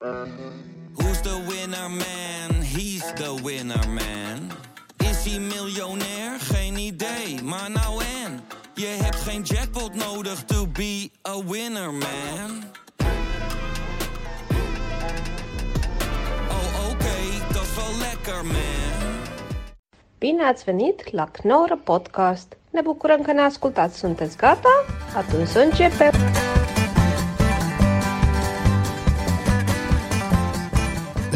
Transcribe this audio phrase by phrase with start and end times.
[0.00, 2.62] Who's the winner man?
[2.62, 4.50] He's the winner man.
[4.98, 6.40] Is hij miljonair?
[6.40, 8.40] Geen idee, maar nou en.
[8.74, 12.64] Je hebt geen jackpot nodig to be a winner man.
[16.48, 19.22] Oh oké, dat is wel lekker man.
[20.18, 22.56] Bine ați venit la Knorr Podcast!
[22.70, 23.98] Ne bucurăm că ne ascultați!
[23.98, 24.84] Sunteți gata?
[25.16, 26.17] Atunci să începem!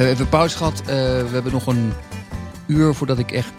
[0.02, 0.80] We hebben even pauze gehad.
[0.80, 1.92] Eh, we hebben nog een
[2.66, 3.52] uur voordat ik echt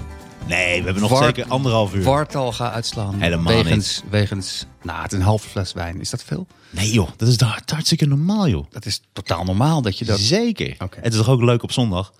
[0.47, 2.03] Nee, we hebben nog zeker anderhalf uur.
[2.03, 3.21] wartal ga uitslaan.
[3.21, 5.99] Helemaal wegens, Wegens, nou, het is een halve fles wijn.
[5.99, 6.47] Is dat veel?
[6.69, 8.65] Nee joh, dat is daar hartstikke normaal joh.
[8.69, 10.19] Dat is totaal normaal dat je dat...
[10.19, 10.75] Zeker.
[10.79, 10.99] Oké.
[11.01, 12.13] Het is toch ook leuk op zondag?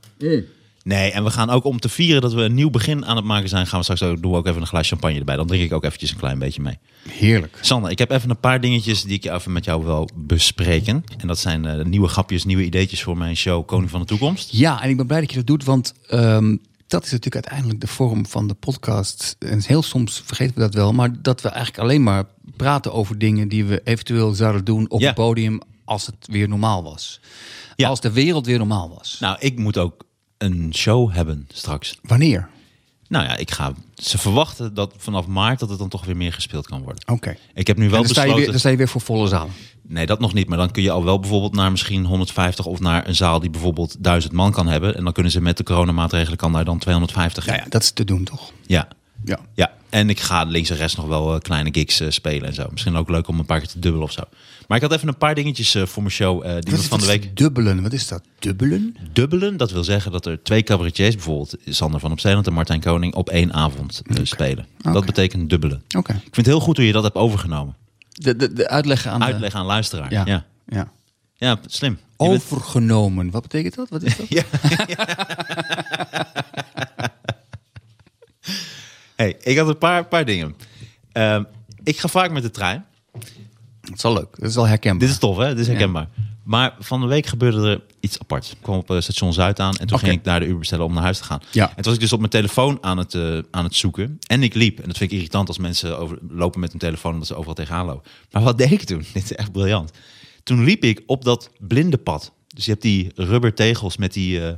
[0.84, 3.26] Nee, en we gaan ook om te vieren dat we een nieuw begin aan het
[3.26, 5.36] maken zijn, gaan we straks ook, doen we ook even een glas champagne erbij.
[5.36, 6.78] Dan drink ik ook eventjes een klein beetje mee.
[7.09, 7.58] Heerlijk.
[7.62, 11.04] Sander, ik heb even een paar dingetjes die ik even met jou wil bespreken.
[11.18, 14.50] En dat zijn eh, nieuwe grapjes, nieuwe ideetjes voor mijn show Koning van de Toekomst.
[14.52, 16.56] Ja, en ik ben blij dat je dat doet, want ehm,
[16.88, 19.36] dat is natuurlijk uiteindelijk de vorm van de podcast.
[19.40, 22.23] En heel soms vergeten we dat wel, maar dat we eigenlijk alleen maar
[22.56, 25.06] praten over dingen die we eventueel zouden doen op Ja.
[25.06, 27.20] het podium als het weer normaal was.
[27.75, 27.88] Ja.
[27.90, 29.18] Als de wereld weer normaal was.
[29.20, 30.03] Nou, ik moet ook
[30.44, 31.97] een show hebben straks.
[32.02, 32.49] Wanneer?
[33.08, 33.73] Nou ja, ik ga.
[33.95, 37.03] Ze verwachten dat vanaf maart dat het dan toch weer meer gespeeld kan worden.
[37.08, 37.35] Oké.
[37.53, 38.41] Ik heb nu wel dan, sta je besloten.
[38.41, 39.50] weer, dan sta je weer voor volle zaal.
[39.88, 40.47] Nee, dat nog niet.
[40.47, 43.50] Maar dan kun je al wel bijvoorbeeld naar misschien 150 of naar een zaal die
[43.50, 44.95] bijvoorbeeld 1000 man kan hebben.
[44.95, 47.53] En dan kunnen ze met de coronamaatregelen kan daar dan 250 in.
[47.53, 48.52] Ja, ja, dat is te doen toch?
[48.66, 48.88] Ja.
[49.25, 49.39] Ja.
[49.53, 52.53] Ja, en ik ga links en rechts nog wel eh, kleine gigs eh, spelen en
[52.53, 52.67] zo.
[52.72, 54.22] Misschien ook leuk om een paar keer te dubbelen of zo.
[54.67, 57.06] Maar ik had even een paar dingetjes eh, voor mijn show eh, die van de
[57.06, 58.23] week Dubbelen, wat is dat?
[58.39, 58.95] Dubbelen?
[59.11, 59.58] dubbelen.
[59.58, 63.30] Dat wil zeggen dat er twee cabaretiers, bijvoorbeeld Sander van Opzeeland en Martijn Koning, op
[63.30, 64.67] één avond eh, spelen.
[64.78, 65.84] Dat betekent dubbelen.
[65.97, 66.11] Oké.
[66.14, 67.75] Ik vind het heel goed hoe je dat hebt overgenomen.
[68.09, 70.11] De, de, de uitleg aan de- Uitleggen aan luisteraar.
[70.11, 70.23] Ja.
[70.25, 70.91] Ja, ja.
[71.36, 71.59] ja.
[71.67, 71.91] slim.
[72.17, 73.31] Je bent- Overgenomen.
[73.31, 73.89] Wat betekent dat?
[73.89, 74.25] Wat is dat?
[74.38, 74.44] Ja.
[79.16, 80.56] hey, ik had een paar, paar dingen.
[81.12, 81.44] Ehm,
[81.84, 82.85] ik ga vaak met de trein.
[83.83, 84.35] Dat is wel leuk.
[84.39, 84.99] Dat is wel herkenbaar.
[84.99, 85.47] Dit is tof, hè?
[85.47, 86.09] Dit is herkenbaar.
[86.44, 88.51] Maar van de week gebeurde er iets apart.
[88.51, 90.85] Ik kwam op eh, station Zuid aan en toen ging ik daar de Uber bestellen
[90.85, 91.41] om naar huis te gaan.
[91.51, 91.67] Ja.
[91.69, 94.19] En toen was ik dus op mijn telefoon aan het, eh, aan het zoeken.
[94.27, 94.79] En ik liep.
[94.79, 97.53] En dat vind ik irritant als mensen over, lopen met hun telefoon omdat ze overal
[97.53, 98.11] tegenaan lopen.
[98.31, 99.05] Maar wat deed ik toen?
[99.13, 99.91] Dit is echt briljant.
[100.44, 102.31] Toen liep ik op dat blinde pad.
[102.47, 104.57] Dus je hebt die rubber tegels met die,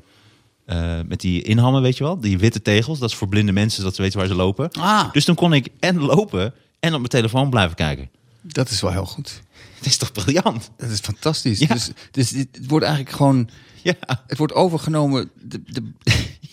[0.66, 2.20] eh, met die inhammen, weet je wel?
[2.20, 3.00] Die witte tegels.
[3.00, 4.72] Dat is voor blinde mensen, zodat ze weten waar ze lopen.
[4.72, 5.12] Ah.
[5.12, 8.10] Dus toen kon ik en lopen en op mijn telefoon blijven kijken.
[8.48, 9.42] Dat is wel heel goed.
[9.76, 10.72] Het is toch briljant?
[10.78, 11.60] Dat is fantastisch.
[11.60, 11.68] Ja.
[11.68, 13.50] Dus, dus het wordt eigenlijk gewoon...
[13.84, 14.24] Ja.
[14.28, 15.30] Het wordt overgenomen.
[15.42, 15.84] De, de,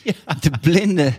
[0.41, 1.17] de blinden...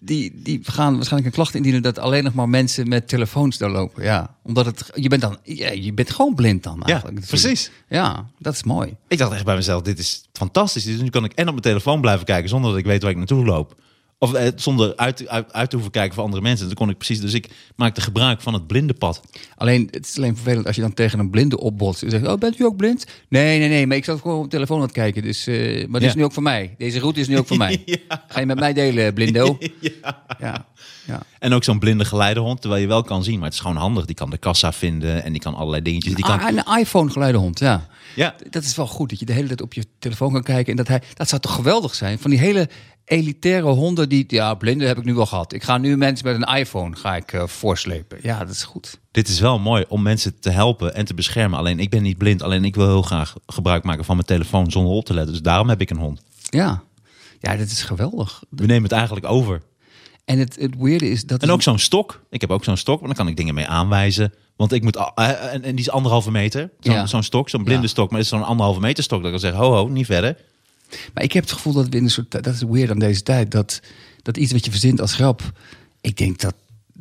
[0.00, 1.82] Die, die gaan waarschijnlijk een klacht indienen...
[1.82, 4.02] dat alleen nog maar mensen met telefoons daar lopen.
[4.02, 4.90] Ja, omdat het...
[4.94, 5.38] Je bent dan...
[5.42, 7.14] Ja, je bent gewoon blind dan eigenlijk.
[7.14, 7.42] natuurlijk.
[7.42, 7.70] precies.
[7.88, 8.96] Ja, dat is mooi.
[9.08, 10.84] Ik dacht echt bij mezelf, dit is fantastisch.
[10.84, 13.10] Dus nu kan ik en op mijn telefoon blijven kijken zonder dat ik weet waar
[13.10, 13.74] ik naartoe loop.
[14.22, 16.66] Of eh, zonder uit, uit, uit te hoeven kijken voor andere mensen.
[16.66, 17.20] Dat kon ik precies.
[17.20, 19.20] Dus ik maakte gebruik van het blinde pad.
[19.56, 22.02] Alleen, het is alleen vervelend als je dan tegen een blinde opbotst.
[22.02, 23.06] En zegt, oh, bent u ook blind?
[23.28, 25.22] Nee, nee, nee, maar ik zat gewoon op de telefoon aan het kijken.
[25.22, 26.74] Dus, eh, maar dit is nu ook voor mij.
[26.78, 27.84] Deze route is nu ook voor mij.
[28.28, 29.58] Ga je met mij delen, blindo?
[29.80, 30.24] ja.
[30.38, 30.66] ja.
[31.06, 31.22] ja.
[31.38, 33.34] En ook zo'n blinde geleidehond, terwijl je wel kan zien.
[33.34, 34.04] Maar het is gewoon handig.
[34.04, 36.14] Die kan de kassa vinden en die kan allerlei dingetjes.
[36.14, 36.40] Die kan...
[36.40, 37.86] Ah, een iPhone-geleidehond, ja.
[38.14, 38.34] Ja.
[38.50, 40.70] Dat is wel goed, dat je de hele tijd op je telefoon kan kijken.
[40.70, 42.18] En dat, hij, dat zou toch geweldig zijn?
[42.18, 42.68] Van die hele
[43.04, 44.24] elitaire honden die...
[44.28, 45.52] Ja, blinden heb ik nu wel gehad.
[45.52, 48.18] Ik ga nu mensen met een iPhone ga ik, eh, voorslepen.
[48.22, 49.00] Ja, dat is goed.
[49.10, 51.58] Dit is wel mooi om mensen te helpen en te beschermen.
[51.58, 52.42] Alleen ik ben niet blind.
[52.42, 55.32] Alleen ik wil heel graag gebruik maken van mijn telefoon zonder op te letten.
[55.32, 56.22] Dus daarom heb ik een hond.
[56.42, 56.82] Ja.
[57.40, 58.42] Ja, dat is geweldig.
[58.50, 59.62] We nemen het eigenlijk over.
[60.24, 61.42] En het, het weirde is dat...
[61.42, 62.22] En ook zo'n stok.
[62.30, 64.32] Ik heb ook zo'n stok, maar dan kan ik dingen mee aanwijzen.
[64.56, 64.96] Want ik moet.
[64.96, 66.70] al- eh, En, en die is anderhalve meter.
[66.80, 67.06] Zo'n Ja.
[67.06, 67.88] zo'n stok, zo'n blinde Ja.
[67.88, 68.10] stok.
[68.10, 69.18] Maar het is zo'n anderhalve meter stok.
[69.22, 70.36] Dat ik kan zeggen: ho, ho, niet verder.
[71.14, 72.30] Maar ik heb het gevoel dat we in een soort...
[72.30, 73.50] Dat is weird aan deze tijd.
[73.50, 73.80] Dat,
[74.22, 75.52] dat iets wat je verzint als grap...
[76.00, 76.54] Ik denk dat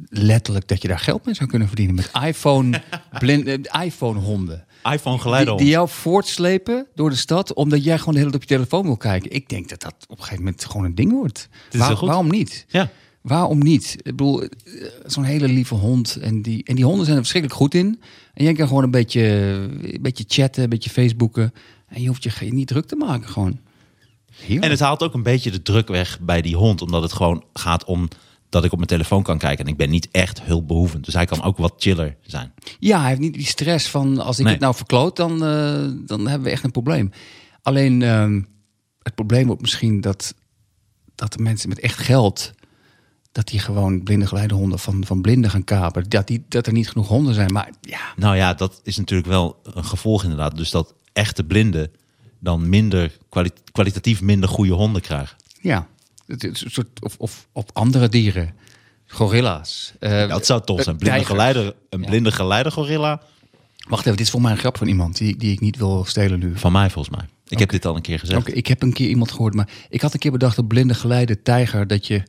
[0.09, 1.96] letterlijk dat je daar geld mee zou kunnen verdienen.
[1.96, 2.81] Met iPhone,
[3.19, 4.66] blind, eh, iPhone honden.
[4.84, 5.62] iPhone Die, geleidehond.
[5.62, 7.53] die jou voortslepen door de stad...
[7.53, 9.31] omdat jij gewoon de hele tijd op je telefoon wil kijken.
[9.31, 11.50] Ik denk dat dat op een gegeven moment gewoon een ding wordt.
[11.71, 12.06] Waar-.
[12.06, 12.65] Waarom niet?
[12.68, 12.89] Ja.
[13.21, 13.94] Waarom niet?
[13.98, 14.50] Ik bedoel, eh,
[15.06, 16.15] zo'n hele lieve hond.
[16.15, 18.01] En die, en die honden zijn er verschrikkelijk goed in.
[18.33, 19.21] En jij kan gewoon een beetje,
[19.81, 21.54] een beetje chatten, een beetje Facebooken.
[21.88, 23.60] En je hoeft je niet druk te maken gewoon.
[24.38, 24.63] Heerlijk.
[24.63, 26.81] En het haalt ook een beetje de druk weg bij die hond.
[26.81, 28.07] Omdat het gewoon gaat om
[28.50, 29.66] dat ik op mijn telefoon kan kijken.
[29.66, 31.06] En ik ben niet echt hulpbehoevend.
[31.06, 32.54] Dus hij kan ook wat chiller zijn.
[32.80, 34.54] Ja, hij heeft niet die stress van als ik Nee.
[34.54, 37.12] het nou verkloot, dan, eh, dan hebben we echt een probleem.
[37.62, 38.42] Alleen ehm,
[39.01, 40.34] het probleem wordt misschien dat,
[41.16, 42.51] dat de mensen met echt geld,
[43.31, 46.10] dat die gewoon blinde geleidehonden van, van blinden gaan kapen.
[46.10, 47.51] Dat, die, dat er niet genoeg honden zijn.
[47.54, 50.57] Maar ja, Nou ja, dat is natuurlijk wel een gevolg inderdaad.
[50.57, 51.92] Dus dat echte blinden
[52.41, 55.38] dan minder kwali- kwalitatief minder goede honden krijgen.
[55.61, 55.88] Ja,
[56.27, 58.53] het is een soort, of, of, of andere dieren.
[59.07, 59.93] Gorilla's.
[59.99, 60.95] Eh, Dat zou tof zijn.
[60.97, 61.31] Blinde tijgers.
[61.38, 63.21] geleider, een blinde geleider gorilla.
[63.89, 66.05] Wacht even, dit is voor mij een grap van iemand die, die ik niet wil
[66.07, 66.57] stelen nu.
[66.57, 67.25] Van mij volgens mij.
[67.47, 68.39] Ik heb dit al een keer gezegd.
[68.39, 70.93] Oké, ik heb een keer iemand gehoord, maar ik had een keer bedacht op blinde
[70.93, 72.23] geleide tijger dat je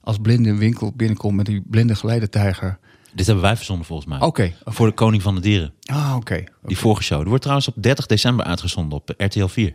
[0.00, 2.78] als blinde een winkel binnenkomt met die blinde geleide tijger.
[3.18, 4.20] Dit hebben wij verzonnen volgens mij.
[4.20, 4.54] Oké.
[4.64, 5.72] Voor de Koning van de Dieren.
[5.84, 6.44] Ah, oké.
[6.62, 7.18] Die vorige show.
[7.18, 9.74] Die wordt trouwens op 30 december uitgezonden op RTL 4.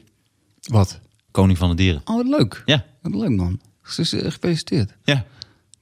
[0.62, 1.00] Wat?
[1.32, 2.02] Koning van de Dieren.
[2.06, 2.62] Oh, wat leuk.
[2.66, 2.86] Ja.
[3.02, 3.60] Wat leuk, man.
[3.96, 4.96] Dus, eh, gefeliciteerd.
[5.04, 5.26] Ja.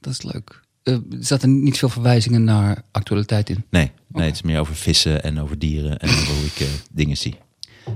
[0.00, 0.60] Dat is leuk.
[0.82, 3.64] Eh, er zaten niet veel verwijzingen naar actualiteit in.
[3.70, 6.66] Nee, nee het is meer over vissen en over dieren en over hoe ik eh,
[6.92, 7.36] dingen zie.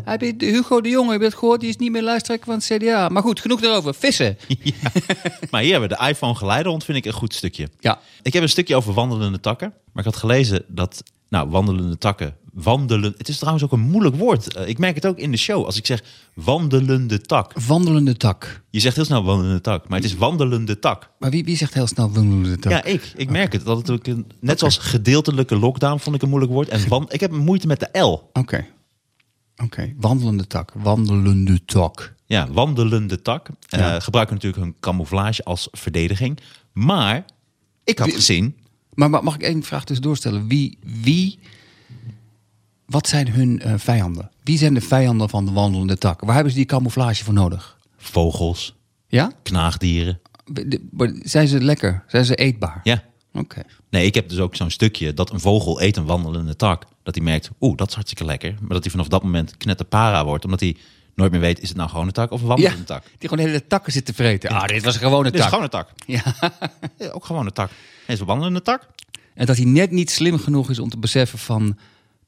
[0.04, 1.60] Heb je de Hugo de Jonge, heb je het gehoord?
[1.60, 3.08] Die is niet meer lijsttrekker van het CDA.
[3.08, 3.94] Maar goed, genoeg daarover.
[3.94, 4.36] Vissen.
[5.50, 7.68] Maar hier hebben we de iPhone geleidehond, vind ik een goed stukje.
[7.80, 8.00] Ja.
[8.22, 9.72] Ik heb een stukje over wandelende takken.
[9.92, 13.14] Maar ik had gelezen dat, nou, wandelende takken, wandelen...
[13.16, 14.54] Het is trouwens ook een moeilijk woord.
[14.54, 15.64] Eh, ik merk het ook in de show.
[15.64, 16.02] Als ik zeg
[16.34, 17.52] wandelende tak.
[17.66, 18.62] Wandelende tak.
[18.70, 21.10] Je zegt heel snel wandelende tak, maar het is wandelende tak.
[21.18, 22.72] Maar wie, wie zegt heel snel wandelende tak?
[22.72, 23.12] Ja, ik.
[23.16, 23.64] Ik merk het.
[23.64, 26.68] Dat het ook een, net zoals gedeeltelijke lockdown vond ik een moeilijk woord.
[26.68, 28.30] En wan, ik heb moeite met de L.
[28.32, 28.66] Oké.
[29.62, 30.72] Oké, wandelende tak.
[30.74, 32.14] Wandelende tak.
[32.26, 33.48] Ja, wandelende tak.
[33.68, 34.00] Eh, Ja.
[34.00, 36.38] gebruiken natuurlijk hun camouflage als verdediging.
[36.72, 37.24] Maar
[37.84, 38.56] ik had Wie- gezien...
[38.94, 40.48] Maar ma- mag ik één vraag tussendoor stellen?
[40.48, 41.38] Wie, wie,
[42.86, 44.30] wat zijn hun eh, vijanden?
[44.42, 46.20] Wie zijn de vijanden van de wandelende tak?
[46.20, 47.78] Waar hebben ze die camouflage voor nodig?
[47.96, 48.74] Vogels,
[49.08, 49.32] Ja?
[49.42, 50.20] knaagdieren.
[51.22, 52.04] Zijn ze lekker?
[52.06, 52.80] Zijn ze eetbaar?
[52.82, 53.02] Ja.
[53.90, 56.84] Nee, ik heb dus ook zo'n stukje dat een vogel eet een wandelende tak.
[57.02, 58.54] Dat hij merkt, oeh, dat is hartstikke lekker.
[58.60, 60.44] Maar dat hij vanaf dat moment knetterpara wordt.
[60.44, 60.76] Omdat hij
[61.14, 63.04] nooit meer weet, is het nou gewoon een tak of een Ja, wandelende tak?
[63.18, 64.50] die gewoon hele takken zitten vreten.
[64.50, 65.48] Ah, dit was een gewone Dit is tak.
[65.48, 65.88] gewoon een tak.
[66.06, 66.22] Ja.
[66.98, 67.68] Ja, ook gewoon een tak.
[67.68, 68.86] Nee, is een wandelende tak.
[69.34, 71.78] En dat hij net niet slim genoeg is om te beseffen van...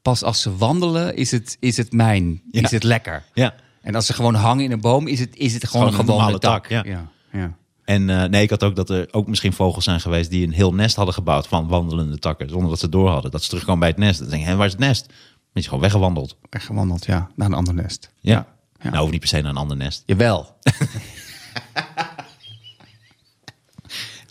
[0.03, 3.25] pas als ze wandelen is het, is het mijn, is het lekker.
[3.35, 3.55] Ja.
[3.83, 6.13] En als ze gewoon hangen in een boom is het, is het gewoon, Gewoon een
[6.15, 6.67] gewone tak.
[6.67, 7.07] tak, ja.
[7.33, 7.57] ja.
[7.89, 10.53] En eh, nee, ik had ook dat er ook misschien vogels zijn geweest die een
[10.53, 12.49] heel nest hadden gebouwd van wandelende takken.
[12.49, 13.31] Zonder dat ze door hadden.
[13.31, 14.19] Dat ze terugkwamen bij het nest.
[14.19, 15.07] Dan denk je, hé, waar is het nest?
[15.07, 15.17] Dan
[15.53, 16.37] is gewoon weggewandeld.
[16.51, 17.31] Weggewandeld, ja.
[17.35, 18.11] Naar een ander nest.
[18.21, 18.47] Ja.
[18.81, 18.91] Ja.
[18.91, 20.03] Nou, hoeft niet per se naar een ander nest.
[20.07, 20.47] Jawel.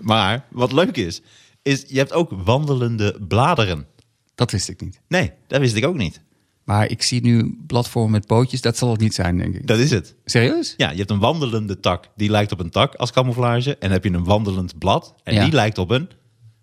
[0.03, 1.21] Maar wat leuk is,
[1.61, 3.87] is je hebt ook wandelende bladeren.
[4.35, 5.01] Dat wist ik niet.
[5.07, 6.21] Nee, dat wist ik ook niet.
[6.67, 8.61] Maar ik zie nu platform met pootjes.
[8.61, 9.67] Dat zal het niet zijn, denk ik.
[9.67, 10.15] Dat is het.
[10.25, 10.73] Serieus?
[10.77, 12.09] Ja, je hebt een wandelende tak.
[12.15, 13.71] Die lijkt op een tak als camouflage.
[13.71, 15.15] En dan heb je een wandelend blad.
[15.23, 15.43] En Ja.
[15.43, 16.09] die lijkt op een...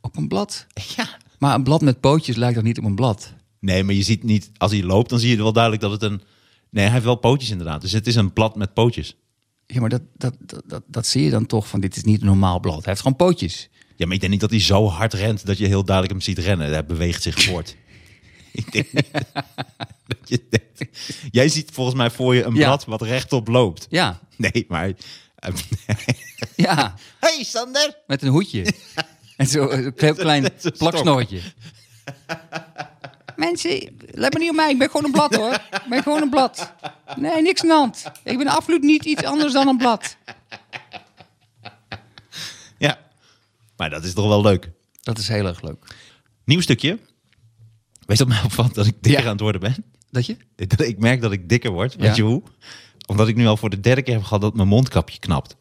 [0.00, 0.66] Op een blad.
[0.96, 1.08] Ja.
[1.38, 3.32] Maar een blad met pootjes lijkt toch niet op een blad?
[3.60, 4.50] Nee, maar je ziet niet...
[4.56, 6.22] Als hij loopt, dan zie je wel duidelijk dat het een...
[6.70, 7.80] Nee, hij heeft wel pootjes inderdaad.
[7.80, 9.16] Dus het is een blad met pootjes.
[9.66, 12.20] Ja, maar dat, dat, dat, dat, dat zie je dan toch van dit is niet
[12.20, 12.74] een normaal blad.
[12.76, 13.68] Hij heeft gewoon pootjes.
[13.96, 16.24] Ja, maar ik denk niet dat hij zo hard rent dat je heel duidelijk hem
[16.34, 16.70] ziet rennen.
[16.70, 17.76] Hij beweegt zich voort.
[18.52, 19.10] ik denk niet
[21.30, 22.64] Jij ziet volgens mij voor je een Ja.
[22.66, 23.86] blad wat rechtop loopt.
[23.90, 24.92] Ja, Nee, maar...
[26.56, 26.94] ja.
[27.20, 27.96] hey Sander!
[28.06, 28.72] Met een hoedje.
[29.36, 31.40] en zo een heel klein Met zo'n plaksnorretje.
[33.36, 34.70] Mensen, let me niet op mij.
[34.70, 35.52] Ik ben gewoon een blad hoor.
[35.54, 36.72] Ik ben gewoon een blad.
[37.16, 38.04] Nee, niks aan de hand.
[38.24, 40.16] Ik ben absoluut niet iets anders dan een blad.
[42.78, 42.98] Ja,
[43.76, 44.70] maar dat is toch wel leuk.
[45.02, 45.94] Dat is heel erg leuk.
[46.44, 46.98] Nieuw stukje.
[48.06, 49.26] Weet dat mij opvalt dat ik dikker Ja.
[49.26, 49.84] aan het worden ben?
[50.14, 50.36] Dat je?
[50.86, 51.96] Ik merk dat ik dikker word.
[51.96, 52.14] Weet Ja.
[52.14, 52.42] je hoe?
[53.06, 55.56] Omdat ik nu al voor de derde keer heb gehad dat mijn mondkapje knapt.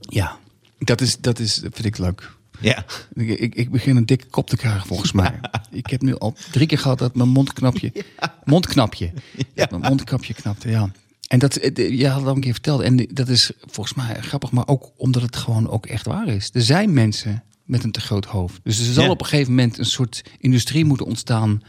[0.00, 0.38] Ja.
[0.78, 2.36] Dat is, dat is, vind ik leuk.
[2.60, 2.84] Ja.
[3.14, 5.40] Ik, ik, begin een dikke kop te krijgen volgens mij.
[5.70, 7.92] Ik heb nu al drie keer gehad dat mijn mondknapje...
[8.44, 9.12] Mondknapje.
[9.54, 10.90] Dat mijn mondkapje knapte, ja.
[11.28, 12.80] En dat, eh, je had het al een keer verteld.
[12.80, 16.50] En dat is volgens mij grappig, maar ook omdat het gewoon ook echt waar is.
[16.52, 18.60] Er zijn mensen met een te groot hoofd.
[18.62, 21.62] Dus er zal op een gegeven moment een soort industrie moeten ontstaan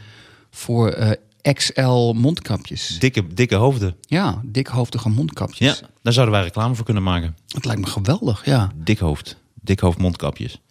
[0.60, 1.12] voor eh,
[1.54, 3.00] XL mondkapjes.
[3.00, 3.96] Dikke, dikke hoofden.
[4.02, 5.80] Ja, dikhoofdige mondkapjes.
[5.80, 7.38] Ja, daar zouden wij reclame voor kunnen maken.
[7.48, 8.72] Dat lijkt me geweldig, ja.
[8.76, 9.38] Dik hoofd.
[9.54, 10.62] Dik hoofd mondkapjes.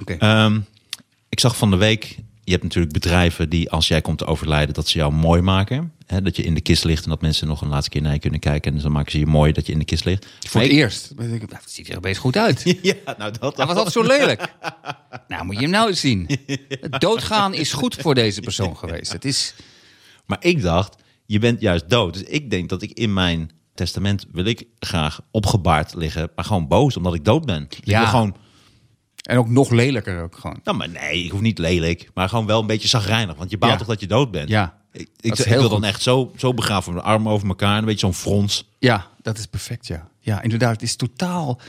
[0.00, 0.12] Oké.
[0.12, 0.60] Ehm,
[1.28, 4.74] ik zag van de week, je hebt natuurlijk bedrijven die als jij komt te overlijden,
[4.74, 5.92] dat ze jou mooi maken.
[6.06, 8.12] Hè, dat je in de kist ligt en dat mensen nog een laatste keer naar
[8.12, 8.74] je kunnen kijken.
[8.74, 10.26] En dan maken ze je mooi dat je in de kist ligt.
[10.48, 11.16] Voor het ik- eerst.
[11.16, 12.62] Dan denk ik, Dat ziet er best goed uit.
[12.82, 14.42] Ja, nou dat, Hij was altijd zo lelijk.
[15.28, 16.28] Nou, moet je hem nou eens zien.
[16.68, 19.12] Het doodgaan is goed voor deze persoon geweest.
[19.12, 19.54] Het is...
[20.26, 20.96] Maar ik dacht,
[21.26, 22.12] je bent juist dood.
[22.14, 26.68] Dus ik denk dat ik in mijn testament wil ik graag opgebaard liggen, maar gewoon
[26.68, 27.62] boos omdat ik dood ben.
[27.62, 27.98] Ik Ja.
[28.00, 28.36] wil gewoon,
[29.24, 30.60] En ook nog lelijker ook gewoon.
[30.64, 33.36] nou maar nee, ik hoef niet lelijk, maar gewoon wel een beetje zagrijnig.
[33.36, 33.78] Want je baalt Ja.
[33.78, 34.48] toch dat je dood bent?
[34.48, 34.74] Ja.
[34.92, 35.70] Ik, ik, wil goed.
[35.70, 38.68] dan echt zo, zo begraven, met mijn armen over elkaar, een beetje zo'n frons.
[38.78, 40.08] Ja, dat is perfect, ja.
[40.20, 40.72] Ja, inderdaad.
[40.72, 41.60] Het is totaal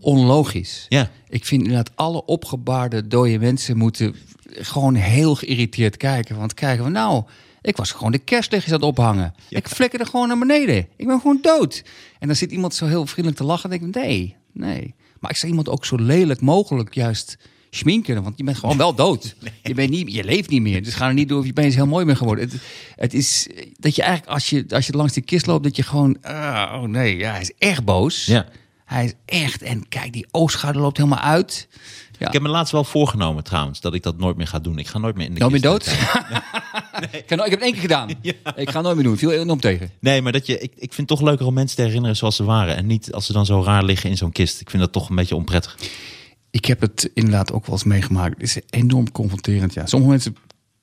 [0.00, 0.86] onlogisch.
[0.88, 1.10] Ja.
[1.28, 4.16] Ik vind inderdaad alle opgebaarde dode mensen moeten
[4.52, 6.36] gewoon heel geïrriteerd kijken.
[6.36, 7.24] Want kijken we nou...
[7.60, 9.34] Ik was gewoon de kerstlichtjes aan het ophangen.
[9.48, 10.88] Ik flikkerde gewoon naar beneden.
[10.96, 11.82] Ik ben gewoon dood.
[12.18, 13.70] En dan zit iemand zo heel vriendelijk te lachen.
[13.70, 14.94] En denk ik, nee, nee.
[15.20, 17.38] Maar ik zou iemand ook zo lelijk mogelijk juist
[17.70, 18.22] schminken.
[18.22, 19.34] Want je bent gewoon wel dood.
[19.62, 20.82] Je, bent niet, je leeft niet meer.
[20.82, 22.48] Dus ga er niet door of je opeens heel mooi bent geworden.
[22.48, 22.60] Het,
[22.96, 23.48] het is
[23.78, 26.16] dat je eigenlijk, als je, als je langs die kist loopt, dat je gewoon...
[26.22, 28.26] ah, oh nee, ja, hij is echt boos.
[28.26, 28.46] Ja.
[28.84, 29.62] Hij is echt...
[29.62, 31.68] En kijk, die oogschaduw loopt helemaal uit.
[32.18, 32.26] Ja.
[32.26, 34.78] Ik heb me laatst wel voorgenomen trouwens, dat ik dat nooit meer ga doen.
[34.78, 35.86] Ik ga nooit meer in de Nou, ben je kist dood?
[37.00, 37.18] kijken.
[37.18, 38.08] ik, no- ik heb het één keer gedaan.
[38.56, 39.16] Ik ga het nooit meer doen.
[39.16, 39.90] Viel enorm tegen.
[40.00, 42.36] Nee, maar dat je, ik, ik vind het toch leuker om mensen te herinneren zoals
[42.36, 42.76] ze waren.
[42.76, 44.60] En niet als ze dan zo raar liggen in zo'n kist.
[44.60, 45.76] Ik vind dat toch een beetje onprettig.
[46.50, 48.32] Ik heb het inderdaad ook wel eens meegemaakt.
[48.40, 49.74] Het is enorm confronterend.
[49.74, 49.86] Ja.
[49.86, 50.36] Sommige mensen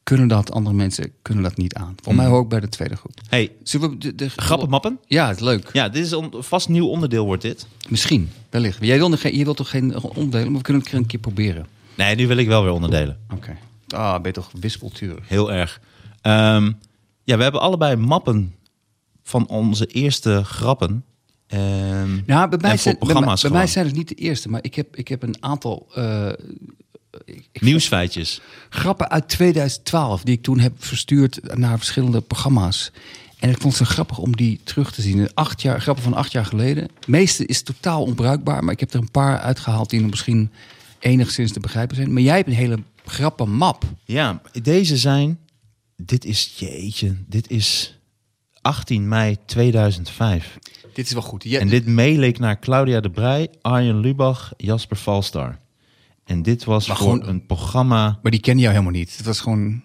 [0.03, 1.95] kunnen dat, andere mensen kunnen dat niet aan.
[2.03, 3.11] Voor mij hoor ik bij de tweede groep.
[3.29, 4.99] hey, Zullen we de, de grappenmappen?
[5.05, 5.69] Ja, het is leuk.
[5.73, 7.67] Ja, dit is een vast nieuw onderdeel wordt dit.
[7.89, 8.77] Misschien, wellicht.
[8.81, 11.65] Jij wil, geen, je wilt toch geen onderdelen, maar we kunnen het een keer proberen.
[11.95, 13.17] Nee, nu wil ik wel weer onderdelen.
[13.33, 13.57] Oké.
[13.87, 15.27] Ah, ben je toch wispelturig.
[15.29, 15.79] Heel erg.
[16.25, 16.71] Ehm,
[17.23, 18.55] ja, we hebben allebei mappen
[19.23, 21.03] van onze eerste grappen.
[21.47, 21.61] Ehm,
[22.25, 23.73] Nou, bij mij, zijn, bij, mij, programma's bij mij gewoon.
[23.73, 26.31] zijn het niet de eerste, maar ik heb, ik heb een aantal eh,
[27.53, 28.41] Nieuwsfeitjes.
[28.69, 32.91] grappen uit 2012 die ik toen heb verstuurd naar verschillende programma's.
[33.39, 35.29] En ik vond het zo grappig om die terug te zien.
[35.33, 36.87] Acht jaar, grappen van acht jaar geleden.
[36.99, 40.51] De meeste is totaal onbruikbaar, maar ik heb er een paar uitgehaald die nog misschien
[40.99, 42.13] enigszins te begrijpen zijn.
[42.13, 43.83] Maar jij hebt een hele grappenmap.
[44.05, 45.39] Ja, deze zijn...
[45.95, 47.99] Dit is, jeetje, dit is
[48.61, 50.57] 18 mei 2005.
[50.93, 51.45] Dit is wel goed.
[51.45, 55.59] En dit meeleek naar Claudia de Brij, Arjen Lubach, Jasper Valstar.
[56.25, 58.19] En dit was Maar voor gewoon- een programma...
[58.21, 59.17] Maar die ken jou helemaal niet.
[59.17, 59.83] Het was gewoon...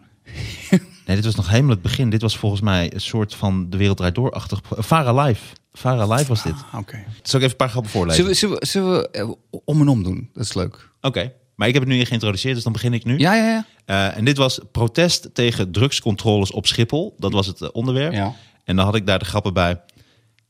[1.07, 2.11] Nee, dit was nog helemaal het begin.
[2.11, 4.61] Dit was volgens mij een soort van De Wereld Draait Door-achtig...
[4.64, 5.43] Vara Live.
[5.73, 6.52] Vara Live was dit.
[6.73, 7.05] Ah, Oké.
[7.23, 8.37] Zal ik even een paar grappen voorlezen?
[8.37, 10.31] Zullen we, zullen we, zullen we eh, om en om doen?
[10.33, 10.90] Dat is leuk.
[11.00, 13.19] Oké, maar ik heb het nu hier geïntroduceerd, dus dan begin ik nu.
[13.19, 13.67] Ja, ja, ja.
[13.85, 17.14] Eh, en dit was protest tegen drugscontroles op Schiphol.
[17.19, 18.12] Dat was het eh, onderwerp.
[18.12, 18.35] Ja.
[18.64, 19.81] En dan had ik daar de grappen bij.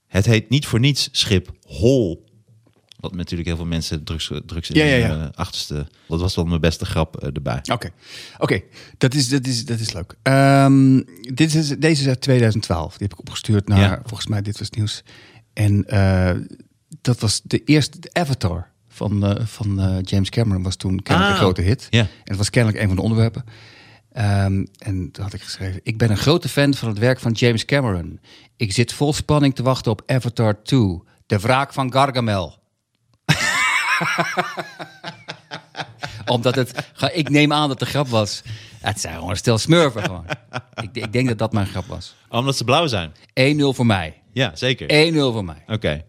[0.07, 2.25] Het heet niet voor niets Schiphol.
[3.00, 5.87] Wat natuurlijk heel veel mensen drugs, drugs in Ja, ja, eh, achterste...
[6.09, 7.61] Dat was wel mijn beste grap erbij.
[7.73, 7.90] Oké,
[8.38, 8.62] oké,
[8.99, 10.14] dat, is, dat, is, dat is leuk.
[10.23, 12.90] Ehm, dit is, deze is uit 2012.
[12.90, 14.00] Die heb ik opgestuurd naar, Ja.
[14.05, 15.02] volgens mij, dit was het nieuws.
[15.52, 15.85] En
[17.00, 18.70] dat was de eerste, de Avatar
[19.09, 21.87] van, eh, van eh, James Cameron was toen kennelijk Ah, een grote hit.
[21.90, 22.00] ja.
[22.00, 23.45] En het was kennelijk een van de onderwerpen.
[24.12, 27.33] Ehm, en toen had ik geschreven, ik ben een grote fan van het werk van
[27.33, 28.21] James Cameron.
[28.57, 32.59] Ik zit vol spanning te wachten op Avatar 2, de wraak van Gargamel.
[36.26, 38.42] Omdat het, ga- ik neem aan dat de grap was.
[38.80, 40.25] Het zijn gewoon stel smurfen gewoon.
[40.83, 42.14] ik, ik denk dat dat mijn grap was.
[42.14, 43.12] 1-0 omdat ze blauw zijn.
[43.57, 44.23] voor mij.
[44.33, 45.12] Ja, zeker.
[45.12, 45.62] 1-0 voor mij.
[45.66, 46.04] Oké.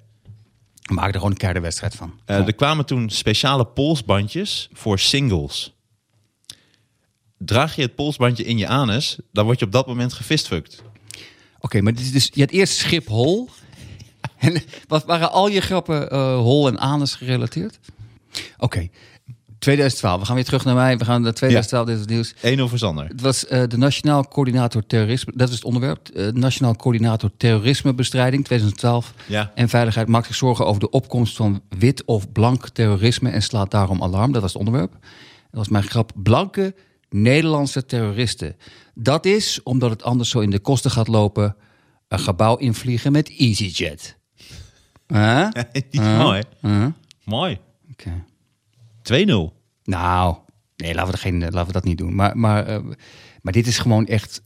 [0.93, 2.19] Maken er gewoon een keiharde wedstrijd van.
[2.25, 5.73] Eh, er kwamen toen speciale polsbandjes voor singles.
[7.37, 10.81] Draag je het polsbandje in je anus, dan word je op dat moment gefistfucked.
[11.59, 13.49] Oké, maar dit is dus, je had eerst Schiphol.
[14.37, 17.79] En wat waren al je grappen eh, hol en anus gerelateerd?
[18.57, 18.89] Oké,
[19.61, 20.19] 2012.
[20.19, 20.97] We gaan weer terug naar mij.
[20.97, 22.67] We gaan naar 2012, dit is het nieuws.
[22.67, 23.07] 1-0 voor Sander.
[23.07, 25.33] Het was eh, de Nationaal Coördinator Terrorisme.
[25.35, 26.07] Dat is het onderwerp.
[26.07, 29.13] Eh, Nationaal Coördinator Terrorismebestrijding 2012.
[29.25, 29.51] Ja.
[29.55, 33.71] En Veiligheid maakt zich zorgen over de opkomst van wit of blank terrorisme en slaat
[33.71, 34.31] daarom alarm.
[34.31, 34.91] Dat was het onderwerp.
[34.91, 34.99] Dat
[35.51, 36.11] was mijn grap.
[36.15, 36.75] Blanke
[37.09, 38.55] Nederlandse terroristen.
[38.93, 41.55] Dat is omdat het anders zo in de kosten gaat lopen.
[42.07, 44.17] Een gebouw invliegen met EasyJet.
[45.07, 45.47] Huh?
[45.71, 46.43] Die is mooi.
[46.61, 46.85] Huh?
[47.23, 47.59] Mooi.
[49.03, 49.13] 2-0.
[49.33, 49.49] Oké.
[49.83, 50.35] Nou,
[50.77, 52.15] nee, laten we, geen, laten we dat niet doen.
[52.15, 52.79] Maar, maar, eh,
[53.41, 54.41] maar dit is gewoon echt.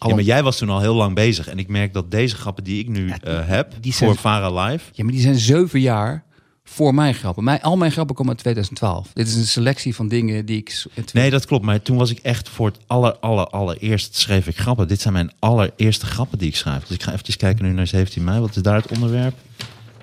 [0.00, 1.48] Ja, maar jij was toen al heel lang bezig.
[1.48, 4.64] En ik merk dat deze grappen die ik nu eh, heb die zijn- voor Vara
[4.64, 4.84] Live...
[4.92, 6.24] Ja, maar die zijn zeven jaar
[6.64, 7.44] voor mijn grappen.
[7.44, 9.10] Mijn, al mijn grappen komen uit 2012.
[9.14, 10.84] Dit is een selectie van dingen die ik...
[11.12, 11.64] Nee, dat klopt.
[11.64, 14.88] Maar toen was ik echt voor het aller, aller, allereerst schreef ik grappen.
[14.88, 16.84] Dit zijn mijn allereerste grappen die ik schrijf.
[16.84, 18.40] Dus ik ga even kijken nu naar 17 mei.
[18.40, 19.34] Wat is daar het onderwerp?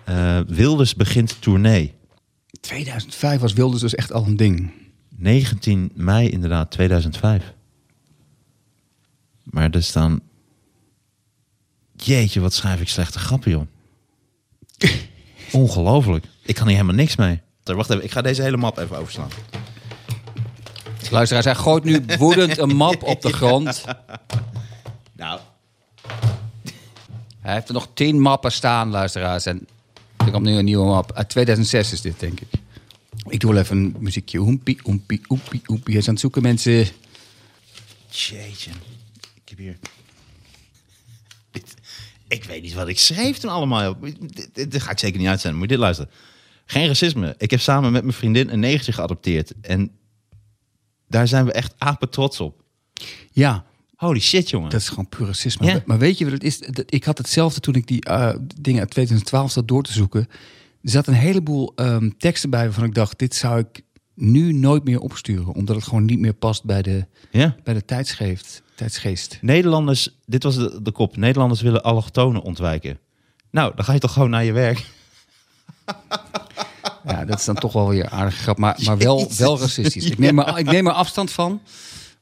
[0.04, 1.94] Eh, Wilders begint tournee.
[2.60, 4.72] 2005 was Wilders dus echt al een ding.
[5.16, 7.54] 19 mei inderdaad, 2005.
[9.44, 10.20] Maar er staan...
[11.96, 13.68] Jeetje, wat schrijf ik slechte grappen, joh.
[15.52, 16.26] Ongelooflijk.
[16.42, 17.42] Ik kan hier helemaal niks mee.
[17.64, 19.30] Wacht even, ik ga deze hele map even overslaan.
[21.12, 23.84] Luisteraars, hij gooit nu woedend een map op de grond.
[25.18, 25.40] Nou,
[27.40, 29.46] Hij heeft er nog tien mappen staan, luisteraars.
[29.46, 29.68] En
[30.25, 31.12] er komt nu een nieuwe map.
[31.13, 32.48] Uit 2006 is dit, denk ik.
[33.27, 34.39] Ik doe wel even een muziekje.
[34.39, 35.94] Oempie, oempie, oempie, oempie.
[35.94, 36.88] Hij is aan het zoeken, mensen.
[38.10, 38.72] Jeetje.
[39.34, 39.77] Ik heb hier...
[42.27, 43.98] Ik weet niet wat ik schreef toen allemaal.
[44.53, 45.60] Dit ga ik zeker niet uitzenden.
[45.60, 46.12] Moet je dit luisteren.
[46.65, 47.36] Geen racisme.
[47.38, 49.53] Ik heb samen met mijn vriendin een negertje geadopteerd.
[49.62, 49.91] En
[51.08, 52.63] daar zijn we echt apen trots op.
[53.32, 53.65] Ja,
[53.96, 54.70] Holy shit, jongen.
[54.70, 55.66] Dat is gewoon puur racisme.
[55.66, 55.82] Ja.
[55.86, 56.60] Maar weet je wat het is?
[56.86, 60.28] Ik had hetzelfde toen ik die eh, dingen uit 2012 zat door te zoeken.
[60.82, 63.20] Er zat een heleboel ehm, teksten bij waarvan ik dacht...
[63.20, 63.82] dit zou ik
[64.14, 65.54] nu nooit meer opsturen.
[65.54, 67.56] Omdat het gewoon niet meer past bij de, Ja.
[67.64, 68.62] bij de tijdsgeest.
[68.75, 69.38] tijdsgeest.
[69.42, 71.18] Nederlanders, dit was de, de kop.
[71.18, 73.00] Nederlanders willen allochtonen ontwijken.
[73.52, 74.86] Nou, dan ga je toch gewoon naar je werk.
[77.06, 78.58] Ja, dat is dan toch wel weer een aardige grap.
[78.58, 80.06] Maar, maar wel, wel racistisch.
[80.06, 81.62] Ik, neem er, ik neem er afstand van.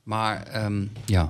[0.03, 1.30] Maar ehm, ja.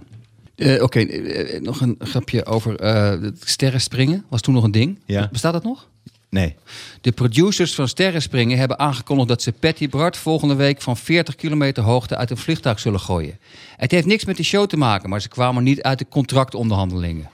[0.56, 4.26] Eh, Oké, eh, nog een grapje over eh het sterrenspringen.
[4.30, 5.00] Was toen nog een ding.
[5.06, 5.30] Ja.
[5.32, 5.90] Bestaat dat nog?
[6.30, 6.56] Nee.
[7.02, 11.84] De producers van Sterrenspringen hebben aangekondigd dat ze Patty Bart volgende week van 40 kilometer
[11.84, 13.40] hoogte uit een vliegtuig zullen gooien.
[13.78, 17.30] Het heeft niks met de show te maken, maar ze kwamen niet uit de contractonderhandelingen.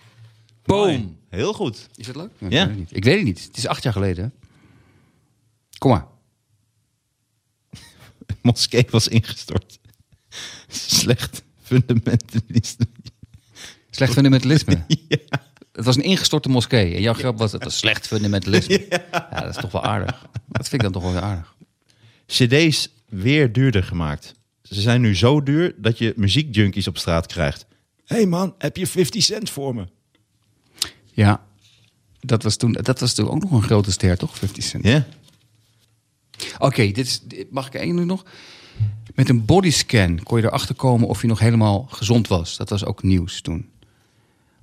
[0.64, 1.18] Boom!
[1.30, 1.88] Heel goed.
[1.96, 2.30] Is dat leuk?
[2.50, 2.64] Ja.
[2.64, 2.96] Ik weet.
[2.96, 3.44] Ik weet het niet.
[3.44, 4.34] Het is acht jaar geleden.
[5.78, 6.06] Kom maar.
[8.42, 9.80] Moskee was ingestort.
[10.68, 12.78] Slecht fundamentalist.
[13.90, 14.86] Slecht fundamentalisme.
[15.72, 16.96] Het was een ingestorte moskee.
[16.96, 18.86] En jouw grap was, het was slecht fundamentalisme.
[18.90, 19.42] Ja.
[19.42, 20.26] dat is toch wel aardig.
[20.48, 21.56] Dat vind ik dan toch wel weer aardig.
[22.26, 24.34] CD's weer duurder gemaakt.
[24.62, 27.66] Ze zijn nu zo duur dat je muziekjunkies op straat krijgt.
[28.06, 29.88] Hé hey man, heb je 50 cent voor me?
[31.14, 31.44] Ja,
[32.20, 34.38] dat was toen, dat was toen ook nog een grote ster, toch?
[34.38, 34.84] 50 Cent.
[34.86, 35.08] Ja?
[36.58, 38.26] Oké, dit is, dit- mag ik één nu nog?
[39.20, 42.58] Met een bodyscan kon je erachter komen of je nog helemaal gezond was.
[42.58, 43.70] Dat was ook nieuws toen.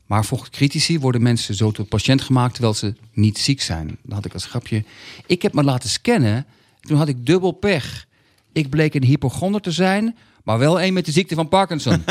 [0.06, 3.98] Maar volgens critici worden mensen zo tot patiënt gemaakt terwijl ze niet ziek zijn.
[4.02, 4.84] Dan had ik als grapje.
[5.26, 6.46] Ik heb me laten scannen.
[6.80, 8.06] Toen had ik dubbel pech.
[8.52, 12.02] Ik bleek een hypochonder te zijn, maar wel een met de ziekte van Parkinson.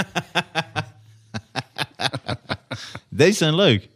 [3.10, 3.90] Deze zijn leuk.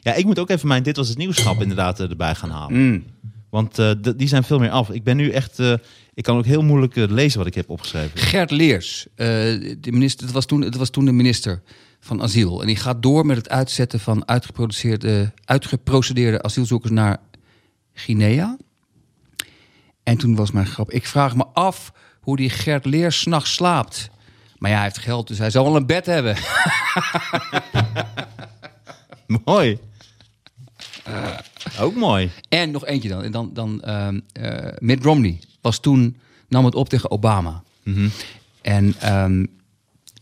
[0.00, 3.06] Ja, ik moet ook even mijn Dit Was Het Nieuwschap inderdaad eh, erbij gaan halen.
[3.50, 4.90] Want eh, d- die zijn veel meer af.
[4.90, 5.58] Ik ben nu echt...
[5.58, 5.74] eh,
[6.20, 8.18] ik kan ook heel moeilijk eh, lezen wat ik heb opgeschreven.
[8.18, 9.26] Gert Leers, eh,
[9.78, 11.62] de minister, dat, was toen, dat was toen de minister
[12.00, 12.60] van asiel.
[12.60, 17.16] En die gaat door met het uitzetten van uitgeproduceerde, uitgeprocedeerde asielzoekers naar
[17.92, 18.56] Guinea.
[20.02, 24.10] En toen was mijn grap, ik vraag me af hoe die Gert Leers s'nachts slaapt.
[24.58, 26.36] Maar ja, hij heeft geld, dus hij zal wel een bed hebben.
[29.44, 29.78] Mooi.
[31.80, 32.30] ook mooi.
[32.48, 33.22] En nog eentje dan.
[33.22, 34.08] En dan, dan eh,
[34.78, 36.16] Mitt Romney was toen,
[36.48, 37.62] nam het op tegen Obama.
[38.62, 39.44] En ehm,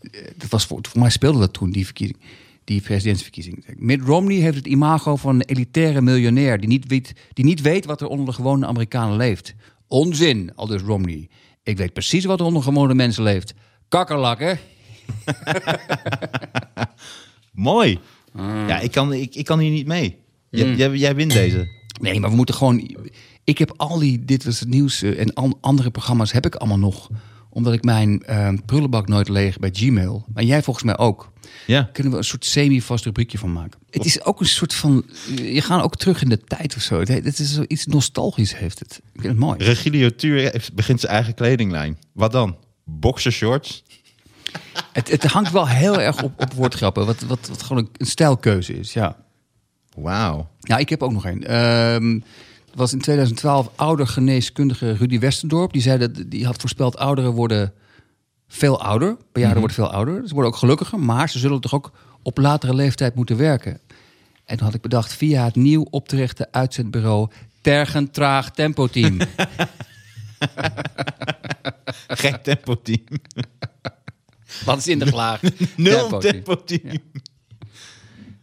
[0.01, 2.19] eh, dat was voor, voor mij speelde dat toen, die verkiezing.
[2.63, 3.65] Die presidentsverkiezing.
[3.77, 6.59] Mitt Romney heeft het imago van een elitaire miljonair...
[6.59, 9.53] die niet weet, die niet weet wat er onder de gewone Amerikanen leeft.
[9.87, 11.29] Onzin, al dus Romney.
[11.63, 13.53] Ik weet precies wat er onder gewone mensen leeft.
[13.87, 14.59] Kakkerlakken.
[17.53, 17.99] Mooi.
[18.35, 20.17] Ja, ik kan, ik, ik kan hier niet mee.
[20.49, 21.67] J- jij, jij wint deze.
[22.01, 22.95] Nee, maar we moeten gewoon.
[23.49, 26.55] Ik heb al die Dit was het nieuws eh, en an- andere programma's heb ik
[26.55, 27.09] allemaal nog.
[27.49, 30.25] Omdat ik mijn eh, prullenbak nooit leeg bij Gmail.
[30.33, 31.31] Maar jij volgens mij ook.
[31.67, 31.89] Ja.
[31.93, 33.79] Kunnen we een soort semi-vast rubriekje van maken.
[33.89, 35.05] Het is ook een soort van.
[35.35, 36.99] Je gaat ook terug in de tijd of zo.
[36.99, 39.01] Het, het is zoiets nostalgisch, heeft het.
[39.13, 39.57] Ik vind het mooi.
[39.63, 41.97] Regilio Tuur heeft- begint zijn eigen kledinglijn.
[42.13, 42.57] Wat dan?
[42.83, 43.83] Boxershorts?
[44.93, 47.05] Het, het hangt wel heel erg op, op woordgrappen.
[47.05, 48.93] Wat, wat, wat gewoon een, een stijlkeuze is.
[48.93, 49.17] Ja.
[49.95, 50.49] Wauw.
[50.59, 51.43] Ja, ik heb ook nog een.
[51.45, 52.19] Ehm,
[52.75, 55.73] was in 2012 oudergeneeskundige Rudy Westendorp.
[55.73, 57.73] Die zei dat die had voorspeld ouderen worden
[58.47, 59.17] veel ouder.
[59.31, 60.27] Bejaarden worden veel ouder.
[60.27, 63.79] Ze worden ook gelukkiger, maar ze zullen toch ook op latere leeftijd moeten werken.
[64.45, 67.29] En toen had ik bedacht via het nieuw op te richten uitzendbureau
[67.61, 69.17] Tergen Traag Tempo Team.
[72.07, 73.03] Geen tempo team.
[74.65, 75.41] Wat is in de glaag?
[75.75, 76.81] Nul Tempo tempo Team.
[76.81, 77.01] team.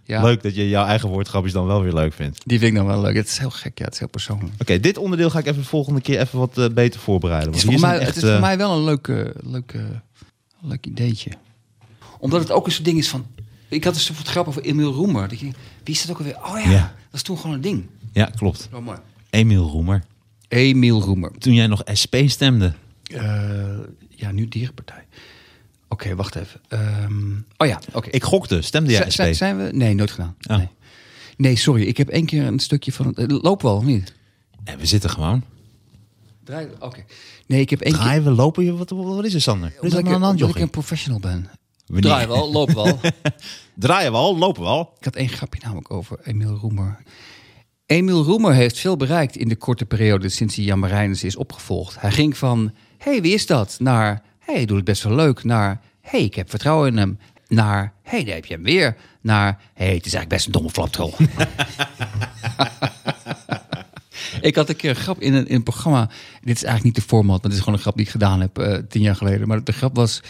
[0.06, 2.40] Ja, Leuk dat je jouw eigen woordgrapjes dan wel weer leuk vindt.
[2.44, 3.16] Die vind ik dan wel leuk.
[3.16, 3.84] Het is heel gek, ja.
[3.84, 4.52] Het is heel persoonlijk.
[4.58, 7.48] Oké, dit onderdeel ga ik even de volgende keer even wat eh, beter voorbereiden.
[7.52, 9.08] Het is, want voor mij, zijn het is echt, voor eh, mij wel een leuk,
[9.08, 9.82] eh, leuk, eh,
[10.60, 11.30] leuk ideetje.
[12.18, 13.26] Omdat het ook een soort ding is van...
[13.68, 15.28] Ik had dus het grap over Emil Roemer.
[15.28, 15.46] Dat je,
[15.84, 16.36] wie is dat ook alweer?
[16.44, 16.94] Oh ja, Ja.
[17.04, 17.86] dat is toen gewoon een ding.
[18.12, 18.68] Ja, klopt.
[18.72, 18.98] Oh, mooi.
[19.30, 20.04] Emiel Roemer.
[20.48, 21.30] Emil Roemer.
[21.38, 22.72] Toen jij nog SP stemde.
[23.02, 25.04] Eh, ja, nu Dierenpartij.
[25.96, 26.60] Oké, wacht even.
[26.68, 28.08] Ehm, oh ja, oké.
[28.10, 28.62] Ik gokte.
[28.62, 29.20] Stemde jij Zijn- SP?
[29.20, 29.76] zijn, zijn we?
[29.76, 30.36] Nee, nooit gedaan.
[30.50, 30.56] Oh.
[30.56, 30.68] Nee.
[31.36, 31.82] nee, sorry.
[31.82, 33.12] Ik heb één keer een stukje van...
[33.14, 34.14] het Lopen we al, of niet?
[34.64, 35.44] En we zitten gewoon.
[36.44, 37.04] Draai, oké.
[37.46, 38.02] Nee, ik heb één keer...
[38.02, 38.76] Draaien we, lopen je?
[38.76, 39.72] Wat, wat is er, Sander?
[39.76, 41.50] Wat is er ik, aan de hand, omdat ik een professional ben.
[41.86, 42.10] Wanneer?
[42.10, 43.00] Draai wel, loop wel.
[43.74, 44.92] Draaien we al, lopen we al.
[44.98, 47.02] Ik had één grapje namelijk over Emiel Roemer.
[47.86, 52.00] Emiel Roemer heeft veel bereikt in de korte periode sinds hij Jan Marijnis is opgevolgd.
[52.00, 53.76] Hij ging van, hé, hey, wie is dat?
[53.78, 55.44] Naar, hey, doe het best wel leuk.
[55.44, 57.18] Naar, hey, ik heb vertrouwen in hem.
[57.48, 58.96] Naar, hey, daar heb je hem weer.
[59.20, 61.14] Naar, hey, het is eigenlijk best een domme flaptrol.
[64.40, 66.10] ik had een keer een grap in een, in programma.
[66.40, 68.40] Dit is eigenlijk niet de format, maar dit is gewoon een grap die ik gedaan
[68.40, 69.48] heb eh, tien jaar geleden.
[69.48, 70.20] Maar de grap was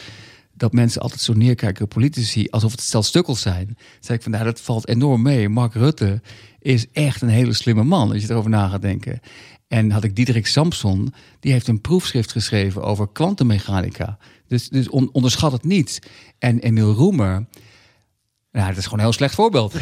[0.52, 3.66] dat mensen altijd zo neerkijken op politici alsof het stel stukkels zijn.
[3.66, 5.48] Dan zei ik van, nou, dat valt enorm mee.
[5.48, 6.20] Mark Rutte
[6.60, 9.20] is echt een hele slimme man, als je erover na gaat denken.
[9.68, 14.18] En had ik Diederik Samson, die heeft een proefschrift geschreven over kwantummechanica.
[14.46, 15.98] Dus, dus on- onderschat het niet.
[16.38, 17.46] En Emiel Roemer,
[18.52, 19.72] nou, dat is gewoon een heel slecht voorbeeld.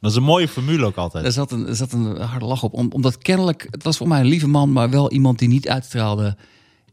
[0.00, 1.24] Dat is een mooie formule ook altijd.
[1.24, 2.72] Er zat een, er zat een harde lach op.
[2.72, 5.68] Om, omdat kennelijk, het was voor mij een lieve man, maar wel iemand die niet
[5.68, 6.36] uitstraalde.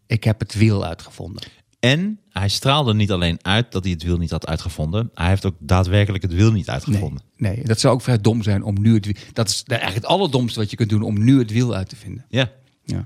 [0.07, 1.43] Ik heb het wiel uitgevonden.
[1.79, 5.09] En hij straalde niet alleen uit dat hij het wiel niet had uitgevonden.
[5.13, 7.21] Hij heeft ook daadwerkelijk het wiel niet uitgevonden.
[7.37, 9.15] nee, dat zou ook vrij dom zijn om nu het wiel.
[9.33, 11.95] Dat is eigenlijk het allerdomste wat je kunt doen om nu het wiel uit te
[11.95, 12.25] vinden.
[12.29, 12.51] Ja,
[12.83, 13.05] Ja.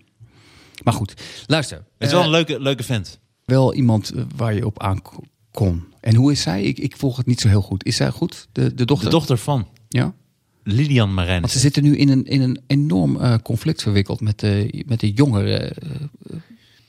[0.83, 1.13] Maar goed,
[1.47, 1.77] luister.
[1.77, 3.19] het is wel Eh, een leuke, leuke vent.
[3.45, 5.83] wel iemand eh, waar je op aan ko- kon.
[6.01, 6.63] En hoe is zij?
[6.63, 7.85] Ik, ik volg het niet zo heel goed.
[7.85, 8.47] Is zij goed?
[8.51, 9.05] De, de dochter?
[9.09, 10.13] De dochter van Ja.
[10.63, 14.83] Lilian Want ze zitten nu in een, in een enorm eh, conflict verwikkeld met de,
[14.87, 15.73] met de jongere,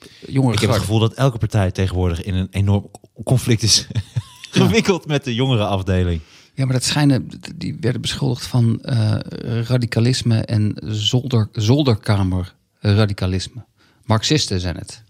[0.00, 2.90] eh, jongere Ik heb het gevoel dat elke partij tegenwoordig in een enorm
[3.24, 3.86] conflict is
[4.50, 6.20] gewikkeld met de jongere afdeling.
[6.54, 9.16] Ja, maar dat schijnen, die werden beschuldigd van eh,
[9.62, 13.64] radicalisme en zolder, zolderkamerradicalisme.
[14.04, 15.02] Marxisten zijn het.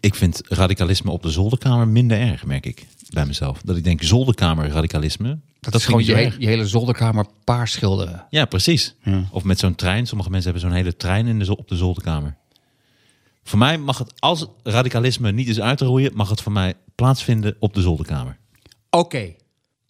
[0.00, 3.60] Ik vind radicalisme op de zolderkamer minder erg, merk ik bij mezelf.
[3.64, 5.28] Dat ik denk zolderkamer radicalisme.
[5.28, 5.38] Dat,
[5.72, 8.26] Dat, is gewoon je, he- je hele zolderkamer paars schilderen.
[8.30, 8.94] Ja, precies.
[9.02, 9.28] Ja.
[9.30, 10.06] Of met zo'n trein.
[10.06, 12.36] Sommige mensen hebben zo'n hele trein in de, zo- op de zolderkamer.
[13.46, 16.74] Voor mij mag het, als radicalisme niet is uit te roeien, mag het voor mij
[16.94, 18.38] plaatsvinden op de zolderkamer.
[18.90, 19.34] Oké.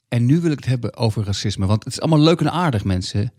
[0.08, 1.66] En nu wil ik het hebben over racisme.
[1.66, 3.32] Want het is allemaal leuk en aardig, mensen.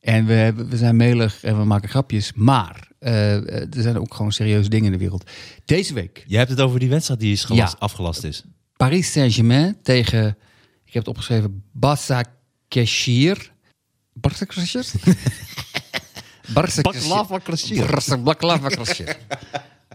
[0.00, 2.32] En we, hebben, we zijn melig en we maken grapjes.
[2.32, 5.30] Maar eh, er zijn ook gewoon serieuze dingen in de wereld.
[5.64, 7.78] Deze week Je hebt het over die wedstrijd die is gelast, Ja.
[7.78, 8.44] afgelast is.
[8.76, 10.28] Paris Saint-Germain tegen,
[10.84, 11.64] ik heb het opgeschreven,
[16.52, 17.08] Basaksehir.
[17.08, 17.86] Basaksehir?
[17.86, 18.22] Baklava-Krasir.
[18.22, 19.16] Baklava-Krasir.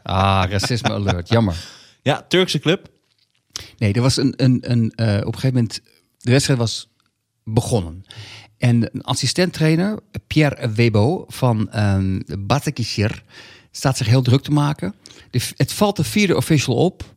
[0.08, 1.30] Ah, racisme alert.
[1.30, 1.56] Jammer.
[2.02, 2.90] Ja, Turkse club.
[3.78, 5.82] Nee, er was een, een, een eh, op een gegeven moment,
[6.18, 6.90] de wedstrijd was
[7.44, 8.06] begonnen.
[8.58, 13.24] En een assistenttrainer, Pierre Webo van um, Basaksehir,
[13.72, 14.96] staat zich heel druk te maken.
[15.30, 17.16] De, het valt de vierde official op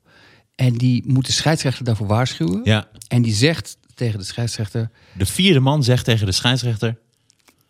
[0.54, 2.60] en die moet de scheidsrechter daarvoor waarschuwen.
[2.64, 2.88] Ja.
[3.08, 6.98] En die zegt tegen de scheidsrechter: De vierde man zegt tegen de scheidsrechter.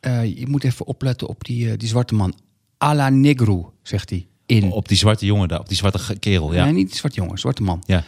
[0.09, 2.35] Eh, Je moet even opletten op die, eh, die zwarte man.
[2.85, 4.27] A la negru, zegt hij.
[4.47, 4.73] In.
[4.73, 6.55] Op die zwarte jongen daar, op die zwarte kerel.
[6.55, 6.64] Ja.
[6.64, 7.83] Nee, niet die zwarte jongen, zwarte man.
[7.87, 8.05] ja.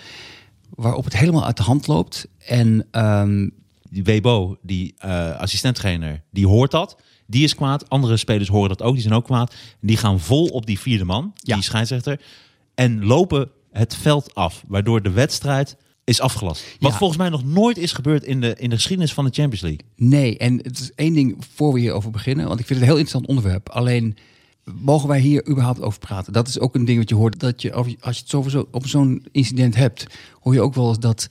[0.75, 2.29] Waarop het helemaal uit de hand loopt.
[2.39, 3.49] En ehm,
[3.93, 6.97] Die Webo, die eh assistenttrainer, die hoort dat.
[7.27, 7.89] Die is kwaad.
[7.89, 8.93] Andere spelers horen dat ook.
[8.93, 9.55] Die zijn ook kwaad.
[9.81, 11.55] Die gaan vol op die vierde man, Ja.
[11.55, 12.21] die scheidsrechter.
[12.75, 14.65] En lopen het veld af.
[14.69, 16.65] Waardoor de wedstrijd is afgelast.
[16.79, 16.99] Wat Ja.
[16.99, 19.81] volgens mij nog nooit is gebeurd in de, in de geschiedenis van de Champions League.
[19.97, 22.47] nee, en het is één ding voor we hierover beginnen.
[22.49, 23.69] Want ik vind het een heel interessant onderwerp.
[23.69, 24.17] Alleen,
[24.65, 26.33] mogen wij hier überhaupt over praten?
[26.33, 27.41] Dat is ook een ding wat je hoort.
[27.41, 30.07] Dat je, als je het sowieso op zo'n incident hebt,
[30.41, 31.29] hoor je ook wel eens dat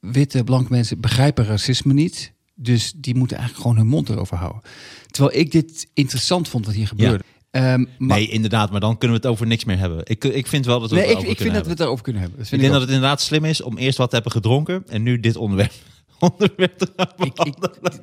[0.00, 2.32] witte, blanke mensen begrijpen racisme niet.
[2.54, 4.62] Dus die moeten eigenlijk gewoon hun mond erover houden.
[5.06, 7.24] Terwijl ik dit interessant vond wat hier gebeurde.
[7.50, 8.70] Ehm, maar- Nee, inderdaad.
[8.70, 10.00] Maar dan kunnen we het over niks meer hebben.
[10.04, 11.70] Ik, ik vind wel dat we Nee, het ik, ik vind kunnen dat we hebben.
[11.70, 12.40] het daarover kunnen hebben.
[12.40, 14.84] Ik denk dat het inderdaad slim is om eerst wat te hebben gedronken.
[14.88, 15.72] En nu dit onderwerp,
[16.36, 17.26] onderwerp te gaan ook.
[17.26, 17.54] Ik, ik,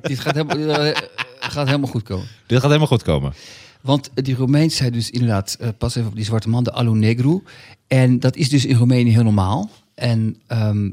[0.02, 0.96] dit gaat helemaal, eh,
[1.40, 2.26] gaat helemaal goed komen.
[2.46, 3.32] Dit gaat helemaal goed komen.
[3.80, 6.94] Want die Romeins zei dus inderdaad, eh, pas even op die zwarte man, de alu
[6.94, 7.42] negru.
[7.86, 9.70] En dat is dus in Roemenië heel normaal.
[9.94, 10.86] En ehm,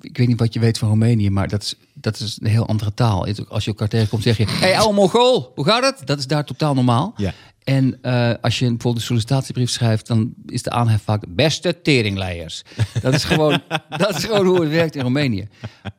[0.00, 2.66] ik weet niet wat je weet van Roemenië, maar dat is, dat is een heel
[2.66, 3.26] andere taal.
[3.48, 6.06] Als je elkaar tegenkomt, zeg je: Hey, oude Mongool, hoe gaat het?
[6.06, 7.14] Dat is daar totaal normaal.
[7.16, 7.32] Ja.
[7.64, 12.62] En eh, als je bijvoorbeeld een sollicitatiebrief schrijft, dan is de aanhef vaak beste teringleiers.
[13.00, 13.62] Dat is gewoon,
[13.98, 15.48] dat is gewoon hoe het werkt in Roemenië.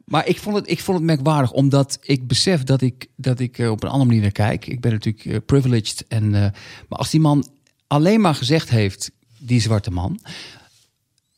[0.05, 3.59] Maar ik vond het, ik vond het merkwaardig, omdat ik besef dat ik, dat ik
[3.59, 4.67] er op een andere manier naar kijk.
[4.67, 6.05] Ik ben natuurlijk eh, privileged.
[6.07, 6.41] En, eh,
[6.89, 7.47] maar als die man
[7.87, 10.19] alleen maar gezegd heeft, die zwarte man,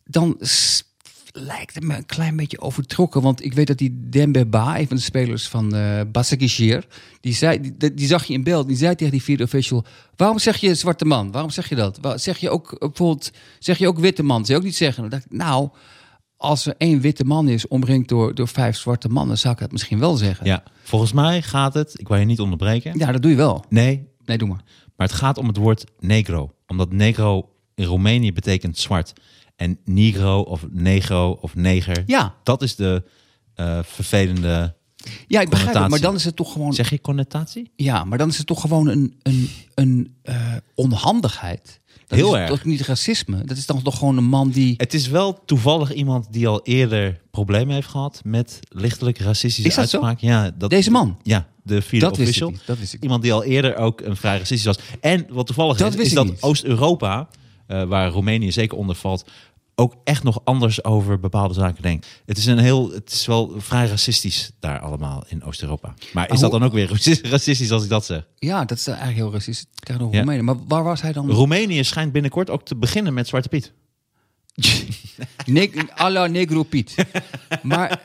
[0.03, 0.37] dan
[1.31, 3.21] lijkt het me een klein beetje overtrokken.
[3.21, 5.75] Want ik weet dat die Dembe Ba, een van de spelers van
[6.11, 6.87] Basaksehir,
[7.21, 9.85] die, zei, die, die zag je in beeld, die zei tegen die vierde official,
[10.15, 11.31] waarom zeg je zwarte man?
[11.31, 11.97] Waarom zeg je dat?
[12.01, 14.39] Waar- Zeg je ook bijvoorbeeld, zeg je ook witte man?
[14.45, 15.01] Zou je ook niet zeggen?
[15.01, 15.69] Dan dacht ik, nou,
[16.37, 19.71] als er één witte man is, omringd door, door vijf zwarte mannen, zou ik dat
[19.71, 20.45] misschien wel zeggen.
[20.45, 22.97] Ja, volgens mij gaat het, ik wil je niet onderbreken.
[22.97, 23.65] Ja, dat doe je wel.
[23.69, 24.63] Nee, Nee, doe maar.
[24.95, 26.53] maar het gaat om het woord negro.
[26.67, 29.13] Omdat negro in Roemenië betekent zwart.
[29.57, 33.03] En negro of negro of neger, Ja, dat is de
[33.55, 34.75] eh, vervelende...
[35.27, 36.73] ja ik begrijp het, maar dan is het toch gewoon...
[36.73, 37.71] Zeg je connotatie?
[37.75, 40.35] Ja, maar dan is het toch gewoon een, een, een eh,
[40.75, 41.79] onhandigheid.
[42.07, 42.49] Dat Heel is erg.
[42.49, 43.43] toch niet racisme?
[43.45, 44.73] Dat is dan toch gewoon een man die...
[44.77, 49.75] Het is wel toevallig iemand die al eerder problemen heeft gehad met lichtelijk racistische Is
[49.75, 50.01] dat zo?
[50.01, 50.31] uitspraak.
[50.31, 51.17] Ja, dat, Deze man?
[51.23, 52.49] Ja, de vierde Dat wist ik official.
[52.49, 53.01] niet, dat wist ik.
[53.03, 54.77] Iemand die al eerder ook een vrij racistisch was.
[55.01, 56.41] En wat toevallig Dat is, wist is dat.
[56.41, 57.27] Oost-Europa,
[57.67, 59.25] eh, waar Roemenië zeker onder valt,
[59.75, 62.07] ook echt nog anders over bepaalde zaken denkt.
[62.25, 65.93] Het is een heel, het is wel vrij racistisch daar allemaal in Oost-Europa.
[66.13, 66.89] Maar is dat dan ook weer
[67.29, 68.27] racistisch als ik dat zeg?
[68.35, 70.21] Ja, dat is eigenlijk heel racistisch tegenover Ja.
[70.21, 70.41] Roemenië.
[70.41, 71.31] Maar waar was hij dan?
[71.31, 73.73] Roemenië schijnt binnenkort ook te beginnen met Zwarte Piet.
[75.45, 76.95] Neg à la Negro Piet.
[77.61, 78.01] maar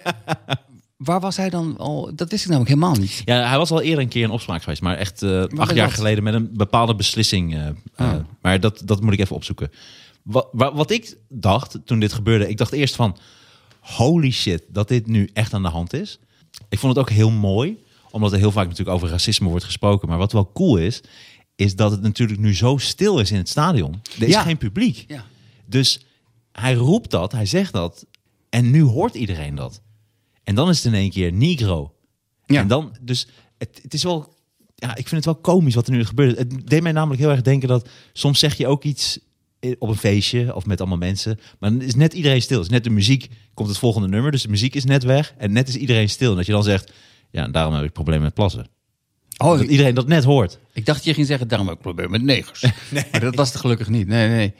[1.05, 2.11] waar was hij dan al?
[2.15, 3.23] Dat wist ik namelijk helemaal niet.
[3.25, 5.91] Ja, hij was al eerder een keer in opspraak geweest, maar echt eh, acht jaar
[5.91, 7.55] geleden met een bepaalde beslissing.
[7.55, 9.71] eh, eh, maar dat, dat moet ik even opzoeken.
[10.23, 13.17] Wat, wat, wat ik dacht toen dit gebeurde, ik dacht eerst van,
[13.81, 16.19] holy shit, dat dit nu echt aan de hand is.
[16.69, 17.79] Ik vond het ook heel mooi,
[18.11, 20.09] omdat er heel vaak natuurlijk over racisme wordt gesproken.
[20.09, 21.01] Maar wat wel cool is,
[21.57, 24.01] is dat het natuurlijk nu zo stil is in het stadion.
[24.19, 24.43] Er is Ja.
[24.43, 25.05] geen publiek.
[25.09, 25.25] Ja.
[25.67, 26.05] Dus
[26.53, 28.07] hij roept dat, hij zegt dat.
[28.51, 29.81] En nu hoort iedereen dat.
[30.45, 31.95] En dan is het in één keer Negro.
[32.47, 32.61] Ja.
[32.61, 33.27] En dan, dus
[33.59, 34.35] het, het is wel,
[34.75, 36.39] ja, ik vind het wel komisch wat er nu gebeurt.
[36.39, 39.19] Het deed mij namelijk heel erg denken dat soms zeg je ook iets
[39.79, 42.61] op een feestje of met allemaal mensen, maar dan is net iedereen stil.
[42.61, 45.53] Is net de muziek, komt het volgende nummer, dus de muziek is net weg en
[45.53, 46.31] net is iedereen stil.
[46.31, 46.93] En dat je dan zegt,
[47.31, 48.67] ja, daarom heb ik problemen met plassen.
[49.37, 50.59] Oh, Dat iedereen dat net hoort.
[50.73, 52.65] ik dacht je ging zeggen, daarom heb ik een probleem met negers.
[53.11, 54.07] Maar dat was het gelukkig niet.
[54.07, 54.55] Nee, nee.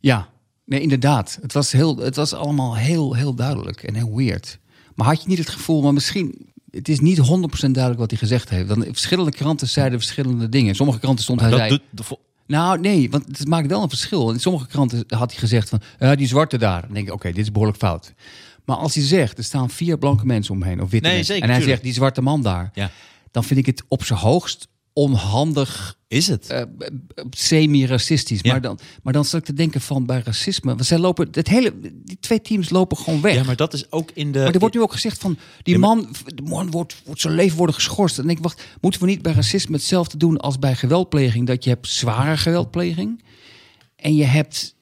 [0.00, 0.28] Ja,
[0.64, 1.38] nee, inderdaad.
[1.42, 4.58] Het was, heel, het was allemaal heel, heel duidelijk en heel weird.
[4.94, 6.50] Maar had je niet het gevoel, maar misschien...
[6.70, 7.22] Het is niet 100%
[7.70, 8.68] duidelijk wat hij gezegd heeft.
[8.68, 10.74] Dan, verschillende kranten zeiden verschillende dingen.
[10.74, 11.68] Sommige kranten stond hij zei...
[11.94, 14.30] doet, Nou, nee, want het maakt wel een verschil.
[14.30, 16.80] In sommige kranten had hij gezegd van, ja, die zwarte daar.
[16.80, 18.12] Dan denk ik, oké, dit is behoorlijk fout.
[18.64, 21.42] Maar als hij zegt, er staan vier blanke mensen omheen, of witte Nee, mensen, zeker,
[21.42, 21.80] en hij tuurlijk.
[21.80, 22.90] zegt, die zwarte man daar, ja,
[23.30, 26.46] dan vind ik het op zijn hoogst onhandig, is het.
[26.50, 26.62] eh,
[27.30, 28.40] semi-racistisch.
[28.42, 28.52] Ja.
[28.52, 31.48] Maar, dan, maar dan zat ik te denken van bij racisme, want zij lopen, het
[31.48, 31.72] hele,
[32.04, 33.34] die twee teams lopen gewoon weg.
[33.34, 34.38] ja, maar dat is ook in de...
[34.38, 37.34] Maar er wordt nu ook gezegd van die Ja, man, de man wordt, wordt zijn
[37.34, 38.18] leven worden geschorst.
[38.18, 41.46] En ik wacht, moeten we niet bij racisme hetzelfde doen als bij geweldpleging?
[41.46, 43.22] Dat je hebt zware geweldpleging
[43.96, 44.74] en je hebt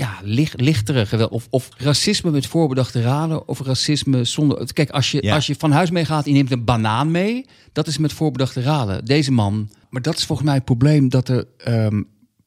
[0.00, 1.30] ja, licht, lichtere geweld.
[1.30, 4.72] Of, of racisme met voorbedachte raden of racisme zonder.
[4.72, 5.34] Kijk, als je, Ja.
[5.34, 8.12] als je van huis mee gaat en je neemt een banaan mee, dat is met
[8.12, 9.04] voorbedachte raden.
[9.04, 9.70] Deze man.
[9.90, 12.02] Maar dat is volgens mij het probleem dat er ehm,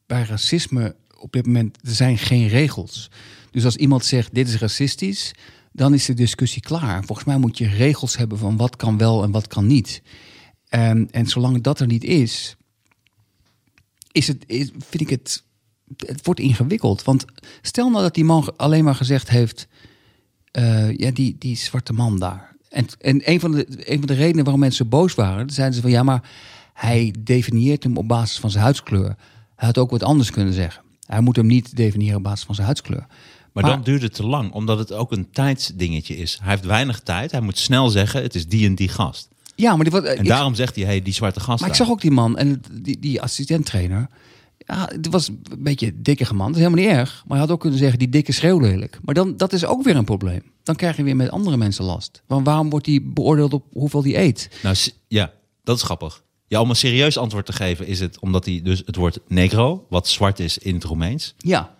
[0.06, 3.10] bij racisme op dit moment er zijn geen regels.
[3.50, 5.34] Dus als iemand zegt dit is racistisch,
[5.72, 7.04] dan is de discussie klaar.
[7.04, 10.02] Volgens mij moet je regels hebben van wat kan wel en wat kan niet.
[10.68, 12.56] En, en zolang dat er niet is,
[14.12, 15.42] is het, is, vind ik het,
[15.96, 17.02] het wordt ingewikkeld.
[17.04, 17.24] Want
[17.62, 19.66] stel nou dat die man alleen maar gezegd heeft,
[20.50, 22.56] eh, ja, die, die zwarte man daar.
[22.68, 25.80] En, en een, van de, een van de redenen waarom mensen boos waren, zeiden ze
[25.82, 26.30] van ja, maar
[26.72, 29.16] hij definieert hem op basis van zijn huidskleur.
[29.56, 30.82] Hij had ook wat anders kunnen zeggen.
[31.06, 33.06] Hij moet hem niet definiëren op basis van zijn huidskleur.
[33.52, 36.38] Maar, dan duurt het te lang, omdat het ook een tijdsdingetje is.
[36.42, 37.30] Hij heeft weinig tijd.
[37.30, 39.28] Hij moet snel zeggen, het is die en die gast.
[39.56, 41.74] ja, maar die, wat, En ik- daarom zegt hij, hey, die zwarte gast Maar ik
[41.74, 44.08] zag ook die man en die, die assistenttrainer.
[44.66, 46.46] Ja, het was een beetje een dikke man.
[46.46, 47.12] Dat is helemaal niet erg.
[47.26, 48.98] Maar hij had ook kunnen zeggen, die dikke schreeuw lelijk.
[49.02, 50.42] Maar dan, dat is ook weer een probleem.
[50.62, 52.22] Dan krijg je weer met andere mensen last.
[52.26, 54.48] Want waarom wordt hij beoordeeld op hoeveel hij eet?
[54.62, 54.76] Nou,
[55.08, 55.32] ja,
[55.64, 56.22] dat is grappig.
[56.46, 59.86] Ja, om een serieus antwoord te geven is het omdat hij dus het woord negro,
[59.88, 61.34] wat zwart is in het Roemeens.
[61.38, 61.74] Ja,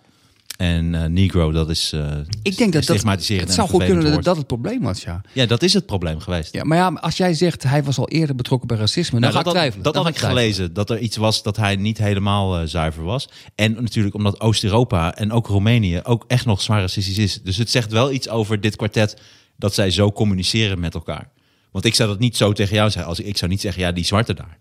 [0.57, 3.03] En eh, negro, dat is eh ik denk dat dat...
[3.27, 5.21] Het zou goed kunnen dat het probleem was, ja.
[5.33, 6.53] Ja, dat is het probleem geweest.
[6.53, 6.63] ja.
[6.63, 9.39] Maar ja, als jij zegt, hij was al eerder betrokken bij racisme, dan Nou, ga
[9.39, 9.83] ik dat, twijfelen.
[9.83, 10.43] dat had ik twijfelen.
[10.43, 13.29] gelezen, dat er iets was dat hij niet helemaal eh, zuiver was.
[13.55, 17.41] En natuurlijk omdat Oost-Europa en ook Roemenië ook echt nog zwaar racistisch is.
[17.41, 19.21] Dus het zegt wel iets over dit kwartet
[19.57, 21.29] dat zij zo communiceren met elkaar.
[21.71, 23.09] Want ik zou dat niet zo tegen jou zeggen.
[23.09, 24.57] Als ik, ik zou niet zeggen, ja, die zwarte daar.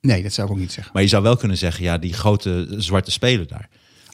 [0.00, 0.92] Nee, dat zou ik ook niet zeggen.
[0.92, 3.68] Maar je zou wel kunnen zeggen, ja, die grote zwarte speler daar.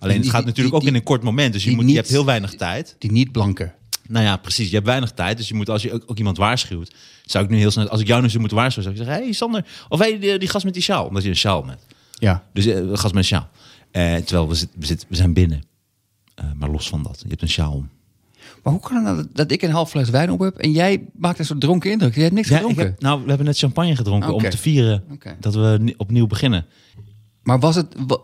[0.04, 1.52] Alleen Die- het gaat natuurlijk die- ook in een kort moment.
[1.52, 2.96] Dus je, moet, niet- je hebt heel weinig tijd.
[2.98, 3.72] Die niet-blanke.
[4.08, 4.68] Nou ja, precies.
[4.68, 5.36] Je hebt weinig tijd.
[5.36, 8.00] Dus je moet, als je ook, ook iemand waarschuwt, zou ik nu heel snel, als
[8.00, 10.48] ik jou nu zou moeten waarschuwen, zou ik zeggen, hey Sander, of hey, die, die
[10.48, 11.86] gast met die sjaal, omdat je een sjaal hebt.
[12.12, 12.44] Ja.
[12.52, 13.48] Dus een gast met een sjaal.
[13.90, 15.62] Eh, terwijl we, zit, we, zit, we zijn binnen.
[16.34, 17.88] Eh, maar los van dat, je hebt een sjaal om.
[18.62, 20.72] Maar hoe kan het nou dat, dat ik een half fles wijn op heb en
[20.72, 22.14] jij maakt een soort dronken indruk?
[22.14, 22.84] Je hebt niks Ja, gedronken.
[22.84, 25.04] heb, nou, we hebben net champagne gedronken om te vieren
[25.40, 26.66] dat we ni- opnieuw beginnen.
[27.42, 27.94] Maar was het.
[28.06, 28.20] wa-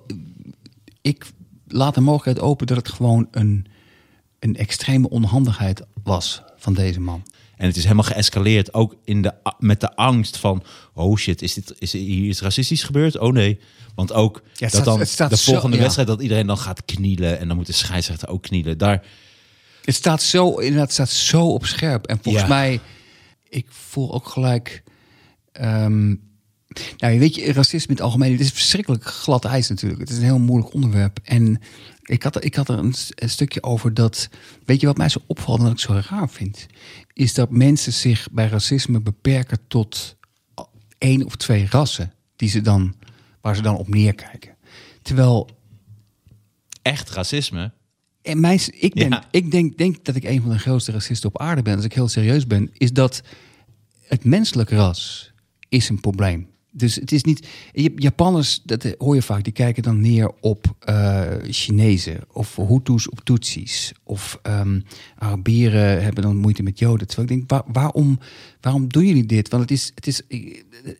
[1.03, 1.27] Ik
[1.72, 3.66] laat de mogelijkheid open dat het gewoon een,
[4.38, 7.22] een extreme onhandigheid was van deze man.
[7.56, 10.62] En het is helemaal geëscaleerd, ook in de, met de angst van...
[10.94, 13.18] oh shit, is, dit, is hier iets racistisch gebeurd?
[13.18, 13.61] Oh nee.
[13.94, 15.83] Want ook het dat dan staat de zo- volgende ja.
[15.83, 16.09] wedstrijd...
[16.09, 18.78] dat iedereen dan gaat knielen en dan moet de scheidsrechter ook knielen.
[18.78, 19.04] Daar,
[19.85, 22.06] Het staat zo, inderdaad, staat zo op scherp.
[22.06, 22.48] En volgens Ja.
[22.50, 22.80] mij,
[23.48, 24.83] ik voel ook gelijk.
[25.52, 26.14] ehm,
[26.98, 30.00] nou, weet je, racisme in het algemeen, het is verschrikkelijk glad ijs natuurlijk.
[30.00, 31.18] Het is een heel moeilijk onderwerp.
[31.22, 31.61] En
[32.02, 34.28] ik had, er- ik had er een, stukje over dat.
[34.64, 36.66] Weet je wat mij zo opvalt en wat ik zo raar vind?
[37.12, 40.16] Is dat mensen zich bij racisme beperken tot
[40.98, 42.94] één of twee rassen die ze dan,
[43.40, 44.56] waar ze dan op neerkijken.
[45.02, 45.50] Terwijl
[46.83, 47.72] echt racisme
[48.22, 49.24] En mijn, ik ben, Ja.
[49.30, 51.76] ik denk, denk dat ik een van de grootste racisten op aarde ben.
[51.76, 53.22] Als ik heel serieus ben, is dat
[54.02, 55.33] het menselijk ras
[55.68, 56.48] is een probleem.
[56.72, 57.48] Dus het is niet.
[57.96, 63.20] Japanners, dat hoor je vaak, die kijken dan neer op eh, Chinezen of Hutus op
[63.20, 63.92] Tutsis.
[64.04, 64.80] Of ehm
[65.18, 67.06] Arabieren hebben dan moeite met Joden.
[67.06, 68.18] Terwijl ik denk, waar- waarom,
[68.61, 69.48] waarom doen jullie dit?
[69.48, 70.22] Want het is, het, is,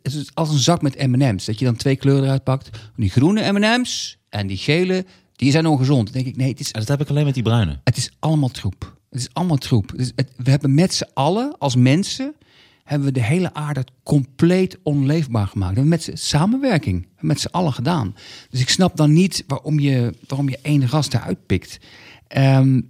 [0.03, 1.45] het is als een zak met MM's.
[1.45, 2.69] Dat je dan twee kleuren eruit pakt.
[2.95, 5.05] Die groene MM's en die gele,
[5.35, 6.03] die zijn ongezond.
[6.03, 7.79] Dan denk ik, nee, het is dat heb ik alleen met die bruine.
[7.83, 8.97] het is allemaal troep.
[9.09, 9.93] Het is allemaal troep.
[9.95, 12.35] Dus het, we hebben met z'n allen, als mensen,
[12.83, 15.73] hebben we de hele aarde compleet onleefbaar gemaakt.
[15.75, 18.15] Hebben met samenwerking, met z'n allen gedaan.
[18.49, 21.79] Dus ik snap dan niet waarom je, waarom je één ras eruit pikt.
[22.27, 22.81] Ehm,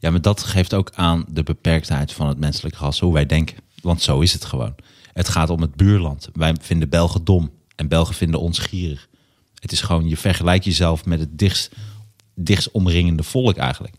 [0.00, 3.56] Ja, maar dat geeft ook aan de beperktheid van het menselijk ras, hoe wij denken.
[3.82, 4.74] Want zo is het gewoon.
[5.12, 6.28] Het gaat om het buurland.
[6.32, 9.08] Wij vinden Belgen dom en Belgen vinden ons gierig.
[9.54, 11.74] Het is gewoon, je vergelijkt jezelf met het dichtst,
[12.40, 13.94] dichtst omringende volk eigenlijk.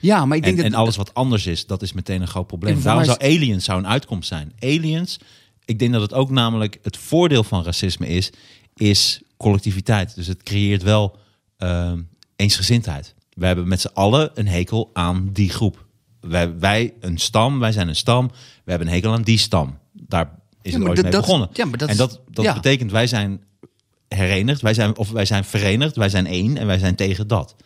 [0.00, 0.72] ja, maar ik denk En, dat...
[0.72, 2.76] en alles wat anders is, dat is meteen een groot probleem.
[2.76, 4.52] En Daarom zou aliens zou een uitkomst zijn.
[4.58, 5.18] Aliens,
[5.64, 8.30] ik denk dat het ook namelijk het voordeel van racisme is,
[8.76, 10.14] is collectiviteit.
[10.14, 11.16] Dus het creëert wel
[11.56, 12.00] ehm,
[12.36, 13.14] eensgezindheid.
[13.34, 15.86] We hebben met z'n allen een hekel aan die groep.
[16.20, 18.30] Wij, wij, een stam, wij zijn een stam.
[18.64, 19.78] We hebben een hekel aan die stam.
[19.92, 21.48] Daar is Ja, het ooit mee dat- begonnen.
[21.52, 22.54] ja, maar dat en dat, dat ja.
[22.54, 23.42] betekent, wij zijn
[24.08, 27.56] herenigd, wij zijn, of wij zijn verenigd, wij zijn één en wij zijn tegen dat.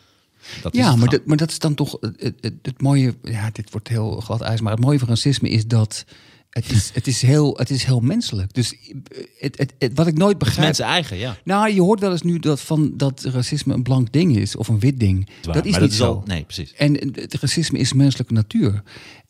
[0.62, 3.14] Dat Ja, maar dat, maar dat is dan toch het, het, het- het mooie.
[3.22, 4.60] Ja, dit wordt heel glad ijs.
[4.60, 6.04] Maar het mooie van racisme is dat
[6.50, 8.52] het is, het is, heel, het is heel menselijk.
[8.54, 8.94] Dus eh,
[9.38, 10.64] het, het, het- wat ik nooit begrijp.
[10.66, 11.36] mensen eigen, ja.
[11.44, 14.68] Nou, je hoort wel eens nu dat, van, dat racisme een blank ding is of
[14.68, 15.28] een wit ding.
[15.42, 16.06] Waar, Dat is niet dat zo.
[16.06, 16.72] al- nee, precies.
[16.72, 18.82] En het racisme is menselijke natuur.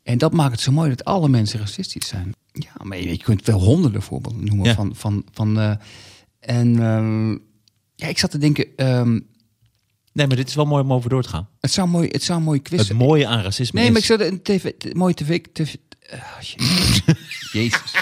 [0.03, 2.33] En dat maakt het zo mooi dat alle mensen racistisch zijn.
[2.53, 4.75] Ja, maar je, je kunt wel honderden voorbeelden noemen Ja.
[4.75, 4.95] van.
[4.95, 5.73] van, van eh,
[6.41, 7.31] en ehm,
[7.95, 9.21] ja, ik zat te denken, ehm,
[10.15, 11.49] Nee, maar dit is wel mooi om over door te gaan.
[11.61, 13.93] het zou mooi, het zou een mooie quiz Het mooie aan racisme Nee, is...
[13.93, 15.75] maar ik zat een tv, mooie tv, tv
[16.11, 17.03] ah, jezus.
[17.53, 17.95] Jezus.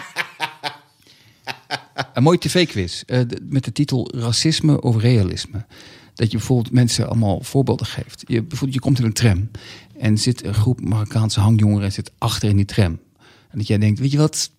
[2.14, 5.66] Een mooie tv-quiz eh, met de titel Racisme of Realisme.
[6.14, 8.25] Dat je bijvoorbeeld mensen allemaal voorbeelden geeft.
[8.27, 9.51] Je, bijvoorbeeld, je komt in een tram
[9.98, 13.01] en zit een groep Marokkaanse hangjongeren zit achter in die tram.
[13.48, 14.51] En dat jij denkt, weet je wat,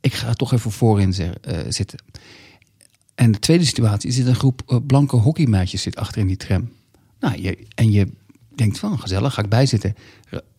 [0.00, 1.98] ik ga toch even voorin eh, zitten.
[3.14, 6.36] En de tweede situatie is zit een groep eh, blanke hockeymeisjes zit achter in die
[6.36, 6.70] tram.
[7.22, 8.08] Nou, je, en je
[8.54, 9.94] denkt van gezellig, ga ik bijzitten.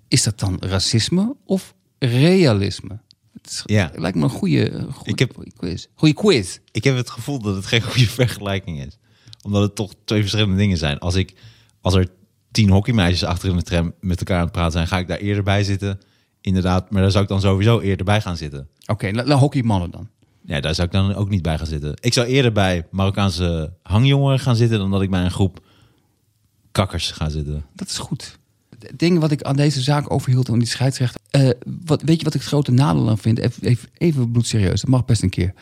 [0.07, 2.99] Is dat dan racisme of realisme?
[3.33, 3.91] Het is- Ja.
[3.95, 5.85] lijkt me een goede, goede Ik heb- quiz.
[5.95, 6.57] Goede quiz.
[6.71, 8.97] Ik heb het gevoel dat het geen goede vergelijking is.
[9.41, 10.99] Omdat het toch twee verschillende dingen zijn.
[10.99, 11.33] Als, ik,
[11.81, 12.07] als er
[12.51, 14.87] tien hockeymeisjes achter in de tram met elkaar aan het praten zijn...
[14.87, 15.99] ga ik daar eerder bij zitten.
[16.41, 18.67] Inderdaad, maar daar zou ik dan sowieso eerder bij gaan zitten.
[18.85, 20.09] Oké, nou, nou hockeymannen dan.
[20.45, 21.93] Ja, daar zou ik dan ook niet bij gaan zitten.
[22.01, 24.77] Ik zou eerder bij Marokkaanse hangjongeren gaan zitten...
[24.79, 25.65] dan dat ik bij een groep
[26.73, 27.65] kakkers ga zitten.
[27.73, 28.37] Dat is goed.
[28.79, 31.21] Het ding wat ik aan deze zaak overhield van die scheidsrechter.
[31.29, 31.49] eh,
[31.85, 33.37] wat, weet je wat ik het grote nadeel aan vind?
[33.39, 35.53] Even, even, even bloedserieus, dat mag best een keer.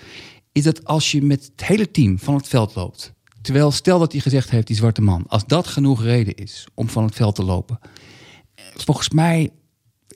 [0.52, 3.14] Is dat als je met het hele team van het veld loopt.
[3.42, 5.24] Terwijl stel dat hij gezegd heeft, die zwarte man.
[5.28, 7.80] Als dat genoeg reden is om van het veld te lopen.
[8.56, 9.50] eh, Volgens mij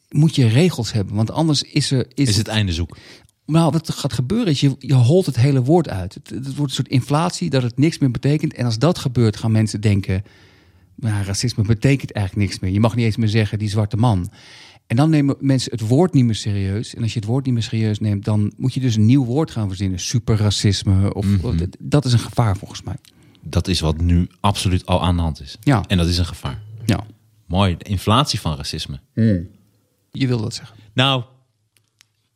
[0.10, 1.16] moet je regels hebben.
[1.16, 2.06] Want anders is er.
[2.14, 2.98] Is, Is het einde zoek.
[3.46, 6.14] nou, wat er gaat gebeuren is, je, je holt het hele woord uit.
[6.14, 8.54] Het, het wordt een soort inflatie dat het niks meer betekent.
[8.54, 10.24] En als dat gebeurt, gaan mensen denken...
[10.96, 12.72] Nou, racisme betekent eigenlijk niks meer.
[12.72, 14.32] Je mag niet eens meer zeggen, die zwarte man.
[14.88, 16.96] En dan nemen mensen het woord niet meer serieus.
[16.96, 18.26] En als je het woord niet meer serieus neemt...
[18.26, 20.00] dan moet je dus een nieuw woord gaan verzinnen.
[20.00, 21.14] Superracisme.
[21.14, 22.96] Of, of- dat is een gevaar volgens mij.
[23.44, 25.58] Dat is wat nu absoluut al aan de hand is.
[25.64, 25.84] Ja.
[25.88, 26.62] En dat is een gevaar.
[26.86, 27.06] Ja,
[27.48, 29.00] Mooi, de inflatie van racisme.
[30.12, 30.78] je wil dat zeggen.
[30.94, 31.24] Nou,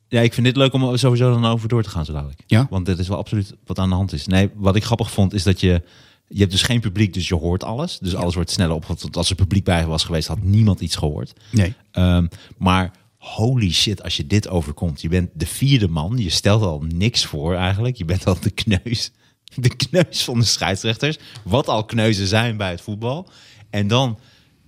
[0.07, 2.43] ja, ik vind dit leuk om er sowieso dan over door te gaan zo dadelijk.
[2.47, 2.67] Ja?
[2.69, 4.27] Want dit is wel absoluut wat aan de hand is.
[4.27, 5.81] Nee, wat ik grappig vond is dat je...
[6.29, 7.99] Je hebt dus geen publiek, dus je hoort alles.
[7.99, 8.85] Dus alles wordt sneller op.
[8.85, 11.33] Want als er publiek bij was geweest, had niemand iets gehoord.
[11.51, 11.73] Nee.
[11.91, 15.01] Ehm, maar holy shit, als je dit overkomt.
[15.01, 16.17] Je bent de vierde man.
[16.17, 17.95] Je stelt al niks voor eigenlijk.
[17.95, 19.11] Je bent al de kneus.
[19.55, 21.17] De kneus van de scheidsrechters.
[21.43, 23.29] Wat al kneuzen zijn bij het voetbal.
[23.69, 24.19] En dan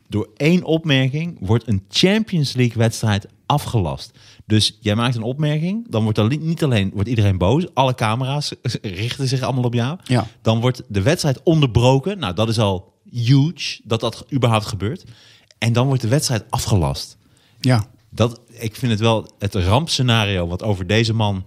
[0.07, 4.11] door één opmerking wordt een Champions League wedstrijd afgelast.
[4.45, 8.53] Dus jij maakt een opmerking, dan wordt er niet alleen wordt iedereen boos, alle camera's
[8.81, 9.97] richten zich allemaal op jou.
[10.03, 10.27] Ja.
[10.41, 12.19] Dan wordt de wedstrijd onderbroken.
[12.19, 15.03] Nou, dat is al huge dat dat überhaupt gebeurt.
[15.57, 17.17] En dan wordt de wedstrijd afgelast.
[17.59, 17.85] Ja.
[18.09, 21.43] Dat, ik vind het wel het rampscenario wat over deze man.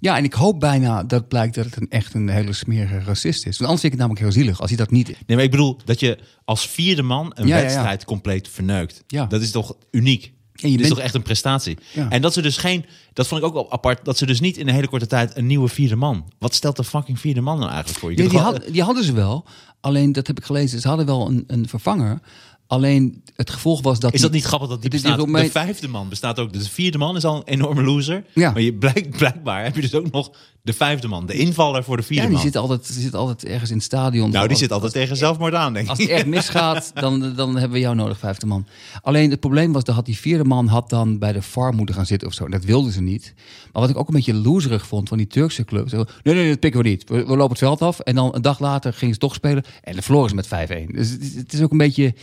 [0.00, 3.46] Ja, en ik hoop bijna dat blijkt dat het een echt een hele smerige racist
[3.46, 3.58] is.
[3.58, 5.06] Want anders vind ik het namelijk heel zielig als hij dat niet...
[5.06, 7.68] Nee, maar ik bedoel dat je als vierde man een Ja, ja, ja.
[7.68, 9.04] wedstrijd compleet verneukt.
[9.06, 9.26] Ja.
[9.26, 10.32] Dat is toch uniek.
[10.62, 11.78] En je is toch echt een prestatie.
[11.92, 12.10] Ja.
[12.10, 14.56] En dat ze dus geen, dat vond ik ook wel apart, dat ze dus niet
[14.56, 16.24] in een hele korte tijd een nieuwe vierde man.
[16.38, 18.10] Wat stelt de fucking vierde man nou eigenlijk voor?
[18.10, 19.44] Je Nee, die, gewoon- had- die hadden ze wel.
[19.80, 22.20] Alleen, dat heb ik gelezen, ze hadden wel een, een vervanger.
[22.66, 24.12] Alleen het gevolg was dat...
[24.14, 25.18] Is dat niet grappig dat die die bestaat?
[25.18, 26.52] Romein- De vijfde man bestaat ook.
[26.52, 28.24] Dus de vierde man is al een enorme loser.
[28.34, 28.50] Ja.
[28.52, 30.30] Maar je blijkt, blijkbaar heb je dus ook nog
[30.64, 31.26] de vijfde man.
[31.26, 32.44] De invaller voor de vierde Ja, die man.
[32.46, 34.30] zit altijd, die zit altijd ergens in het stadion.
[34.30, 36.08] nou, die Als- zit altijd tegen zelfmoord aan, denk Als ik.
[36.08, 38.66] het echt misgaat, dan, dan hebben we jou nodig, vijfde man.
[39.02, 41.94] Alleen het probleem was, dat had die vierde man had dan bij de VAR moeten
[41.94, 42.48] gaan zitten of zo.
[42.48, 43.34] Dat wilden ze niet.
[43.72, 45.88] Maar wat ik ook een beetje loserig vond van die Turkse club.
[45.88, 47.08] Zo, nee, nee, dat pikken we niet.
[47.08, 47.98] We, we lopen het veld af.
[48.00, 49.64] En dan een dag later gingen ze toch spelen.
[49.82, 50.86] En de verloren ze met 5-1.
[50.94, 52.14] Dus het is, het is ook een beetje...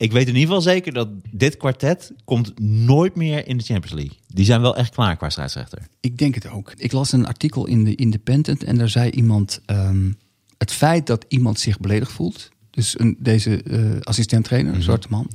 [0.00, 3.96] Ik weet in ieder geval zeker dat dit kwartet komt nooit meer in de Champions
[3.96, 4.16] League.
[4.26, 5.86] Die zijn wel echt klaar qua scheidsrechter.
[6.00, 6.72] Ik denk het ook.
[6.76, 9.60] Ik las een artikel in de Independent en daar zei iemand...
[9.66, 10.12] ehm,
[10.58, 12.48] het feit dat iemand zich beledigd voelt...
[12.70, 15.30] dus een, deze eh assistent-trainer, een zwarte man...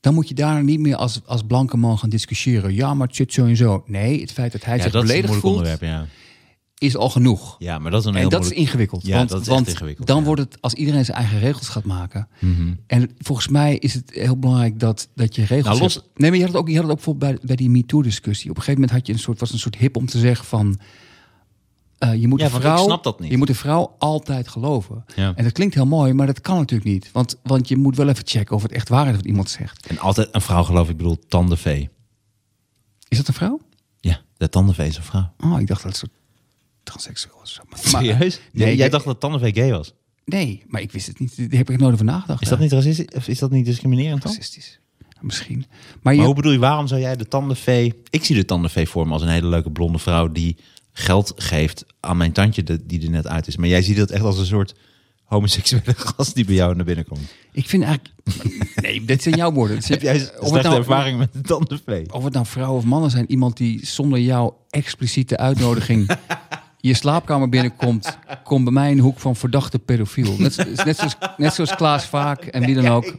[0.00, 2.74] dan moet je daar niet meer als, als blanke man gaan discussiëren.
[2.74, 3.82] Ja, maar het zit zo en zo.
[3.86, 6.29] Nee, het feit dat hij Ja, zich dat is een beledigd moeilijk voelt, onderwerp, ja.
[6.80, 7.56] Is al genoeg.
[7.58, 9.06] Ja, maar dat is een En heel dat is ingewikkeld.
[9.06, 10.24] Ja, want dat is want ingewikkeld, dan ja.
[10.24, 12.28] wordt het, als iedereen zijn eigen regels gaat maken.
[12.38, 12.74] Mhm.
[12.86, 16.08] En volgens mij is het heel belangrijk dat, dat je regels Nou, los- hebt.
[16.14, 18.50] Nee, maar je had het ook, je had het ook bijvoorbeeld bij, bij die MeToo-discussie.
[18.50, 20.44] Op een gegeven moment had je een soort, was een soort hip om te zeggen
[20.46, 20.78] van...
[21.98, 23.30] eh, je, moet Ja, een ik vrouw, snap dat niet.
[23.30, 25.04] je moet een vrouw altijd geloven.
[25.16, 25.32] Ja.
[25.34, 27.12] En dat klinkt heel mooi, maar dat kan natuurlijk niet.
[27.12, 29.86] Want, want je moet wel even checken of het echt waar is wat iemand zegt.
[29.86, 31.88] En altijd een vrouw geloof ik bedoel tandenvee.
[33.08, 33.60] Is dat een vrouw?
[34.00, 35.32] Ja, de tandenvee is een vrouw.
[35.38, 36.12] Oh, ik dacht dat het een soort
[36.82, 37.34] transseksueel.
[37.70, 38.40] Maar- Serieus?
[38.52, 39.92] Nee, jij ik- dacht dat tandenvee gay was.
[40.24, 41.36] Nee, maar ik wist het niet.
[41.36, 42.42] Daar heb ik nooit over nagedacht.
[42.42, 43.06] Is dat niet racistisch?
[43.16, 44.32] Of is dat niet discriminerend dan?
[44.32, 44.78] racistisch?
[45.20, 45.64] Misschien.
[46.02, 47.94] Maar, je, hoe bedoel je, waarom zou jij de tandenvee...
[48.10, 50.32] Ik zie de tandenvee voor me als een hele leuke blonde vrouw...
[50.32, 50.56] die
[50.92, 53.56] geld geeft aan mijn tandje de- die er net uit is.
[53.56, 54.74] Maar jij ziet dat echt als een soort
[55.24, 57.34] homoseksuele gast die bij jou naar binnen komt.
[57.52, 58.14] ik vind eigenlijk...
[58.74, 59.82] Nee, dit zijn jouw woorden.
[59.82, 62.12] Zijn- Heb jij of het slechte nou- ervaring met de tandenvee?
[62.12, 66.10] Of het nou vrouwen of mannen zijn, iemand die zonder jouw expliciete uitnodiging
[66.80, 70.34] je slaapkamer binnenkomt, komt bij mij de hoek van verdachte pedofiel.
[70.38, 73.14] Net, net, zoals, net zoals Klaas Vaak en wie dan ook.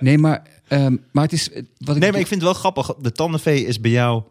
[0.00, 1.48] Nee, maar, ehm, maar het is
[1.78, 2.02] wat ik.
[2.02, 2.94] Nee, maar ik vind het wel grappig.
[3.00, 4.22] De tandenvee is bij jou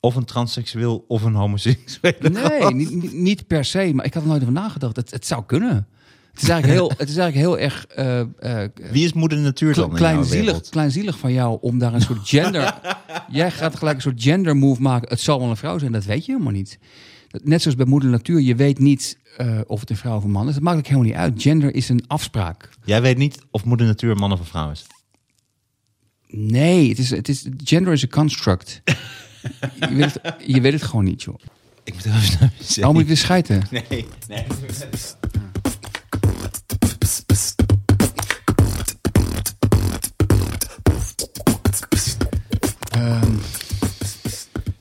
[0.00, 4.28] of een transseksueel of een homoseksuele Nee, niet, niet- per se, maar ik had er
[4.28, 4.96] nooit over nagedacht.
[4.96, 5.86] Het, het zou kunnen.
[6.32, 8.20] Het is eigenlijk heel, het is eigenlijk heel erg eh,
[8.62, 11.94] eh, Wie is moeder natuur dan Kle- in jouw kleinzielig, kleinzielig van jou om daar
[11.94, 12.74] een soort gender.
[13.28, 15.08] jij gaat gelijk een soort gender move maken.
[15.08, 16.78] Het zal wel een vrouw zijn, dat weet je helemaal niet.
[17.30, 20.30] Net zoals bij moeder natuur, je weet niet eh, of het een vrouw of een
[20.30, 20.54] man is.
[20.54, 21.42] Dat maakt ook helemaal niet uit.
[21.42, 22.68] Gender is een afspraak.
[22.84, 24.86] Jij weet niet of moeder natuur een man of een vrouw is.
[26.26, 28.82] Nee, het is, het is, gender is a construct.
[29.80, 31.34] je, weet het, je weet het gewoon niet, joh.
[31.84, 32.88] Ik moet even naar.
[32.88, 33.62] Oh, moet ik weer schijten?
[33.70, 34.44] Nee, nee.
[42.90, 43.32] Ehm,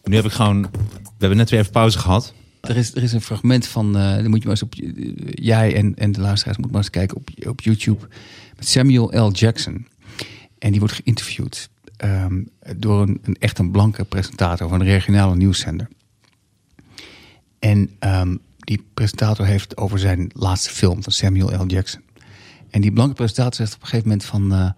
[0.03, 0.61] Nu heb ik gewoon...
[0.61, 2.33] We hebben net weer even pauze gehad.
[2.62, 4.74] Er, is, er is een fragment van, eh dan moet je maar eens op,
[5.43, 8.07] jij en, en de luisteraars moeten maar eens kijken op, op YouTube,
[8.55, 9.32] met Samuel L.
[9.32, 9.88] Jackson.
[10.57, 12.43] En die wordt geïnterviewd ehm,
[12.78, 15.88] door een, een echt een blanke presentator van een regionale nieuwszender.
[17.60, 21.66] En ehm, die presentator heeft over zijn laatste film van Samuel L.
[21.66, 22.01] Jackson.
[22.70, 24.53] En die blanke presentator zegt op een gegeven moment van...
[24.53, 24.72] eh,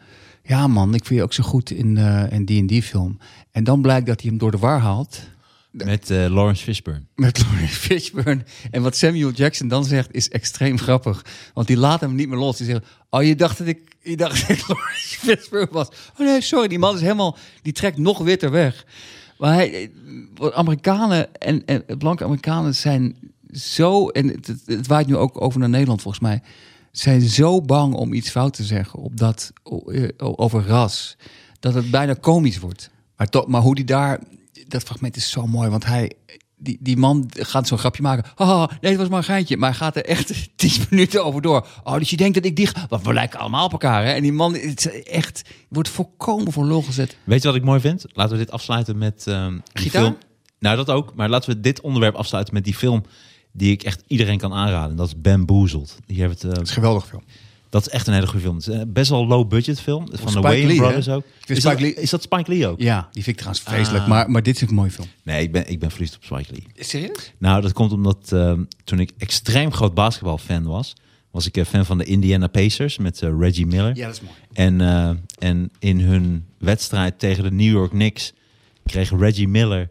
[0.43, 3.17] ja man, ik vind je ook zo goed in, eh, in die en die film.
[3.51, 5.29] En dan blijkt dat hij hem door de war haalt
[5.71, 7.03] Met eh, Lawrence Fishburne.
[7.15, 8.43] met Lawrence Fishburne.
[8.71, 11.25] En wat Samuel Jackson dan zegt is extreem grappig.
[11.53, 12.57] Want die laat hem niet meer los.
[12.57, 15.87] Die zegt, oh je dacht dat ik, je dacht dat ik Lawrence Fishburne was.
[15.87, 18.85] Oh nee, sorry, die man is helemaal, die trekt nog witter weg.
[19.37, 19.91] Maar hij,
[20.35, 23.15] wat Amerikanen en, en blanke Amerikanen zijn
[23.51, 26.41] zo, en het, het, het waait nu ook over naar Nederland volgens mij,
[26.91, 31.17] zijn zo bang om iets fout te zeggen op dat, eh, over ras,
[31.59, 32.89] dat het bijna komisch wordt.
[33.17, 34.19] Maar, toch, maar hoe die daar,
[34.71, 36.11] dat fragment is zo mooi, want hij,
[36.55, 38.31] die, die man gaat zo'n grapje maken.
[38.35, 39.57] Haha, nee, het was maar een geintje.
[39.57, 41.67] Maar hij gaat er echt tien minuten over door.
[41.83, 42.69] Oh, dus je denkt dat ik die...
[42.89, 44.11] Want we lijken allemaal op elkaar, hè?
[44.11, 47.17] En die man het is echt, wordt volkomen voor lul gezet.
[47.23, 48.05] Weet je wat ik mooi vind?
[48.13, 50.01] Laten we dit afsluiten met ehm die Gitaar?
[50.01, 50.17] film.
[50.59, 51.15] Nou, dat ook.
[51.15, 53.03] Maar laten we dit onderwerp afsluiten met die film
[53.51, 54.95] die ik echt iedereen kan aanraden.
[54.95, 55.97] Dat is Bamboozled.
[56.05, 57.23] Hier hebben we het, eh, is een geweldig film.
[57.71, 58.55] Dat is echt een hele goede film.
[58.55, 60.07] Het is eh, best wel low budget film.
[60.11, 60.75] Van de hè?
[60.75, 61.23] Brothers ook.
[61.45, 62.81] Is dat, Spike Lee- is dat Spike Lee ook?
[62.81, 64.03] Ja, die vind ik trouwens vreselijk.
[64.03, 64.09] Ah.
[64.09, 65.07] Maar, maar dit is een mooie film.
[65.23, 66.85] Nee, ik ben, ik ben verliefd op Spike Lee.
[66.85, 67.33] Serieus?
[67.37, 70.93] Nou, dat komt omdat ehm, toen ik extreem groot basketbalfan was,
[71.31, 73.95] was ik eh, fan van de Indiana Pacers met eh, Reggie Miller.
[73.95, 74.35] Ja, dat is mooi.
[74.53, 74.81] En,
[75.39, 78.33] en in hun wedstrijd tegen de New York Knicks
[78.85, 79.89] kreeg Reggie Miller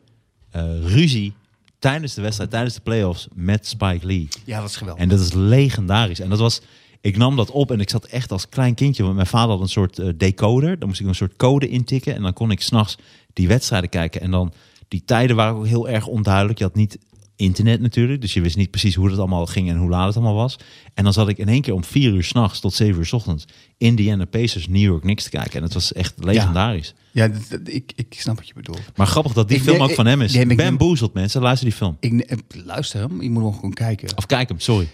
[0.83, 1.33] ruzie
[1.79, 4.29] tijdens de wedstrijd, tijdens de playoffs met Spike Lee.
[4.45, 5.03] Ja, dat is geweldig.
[5.03, 6.21] En dat is legendarisch.
[6.21, 6.61] En dat was,
[7.01, 9.61] ik nam dat op en ik zat echt als klein kindje, want mijn vader had
[9.61, 10.79] een soort eh, decoder.
[10.79, 12.97] Dan moest ik een soort code intikken en dan kon ik s'nachts
[13.33, 14.21] die wedstrijden kijken.
[14.21, 14.53] En dan,
[14.89, 16.59] die tijden waren ook heel erg onduidelijk.
[16.59, 16.99] Je had niet
[17.37, 18.21] internet natuurlijk.
[18.21, 20.57] Dus je wist niet precies hoe het allemaal ging en hoe laat het allemaal was.
[20.95, 23.13] En dan zat ik in één keer om vier uur s'nachts tot zeven uur s
[23.13, 23.45] ochtends
[23.79, 25.53] Indiana Pacers New York Knicks te kijken.
[25.53, 26.95] En het was echt legendarisch.
[27.13, 28.81] Ja, dat- dat- ik, ik snap wat je bedoelt.
[28.97, 30.35] Maar grappig dat die Ik- film ook van hem is.
[30.35, 31.43] ik- Bamboozled, mensen.
[31.43, 31.97] Luister die film.
[32.01, 34.17] Ik, eh, luister hem, je moet hem gewoon kijken.
[34.17, 34.89] Of kijk hem, sorry.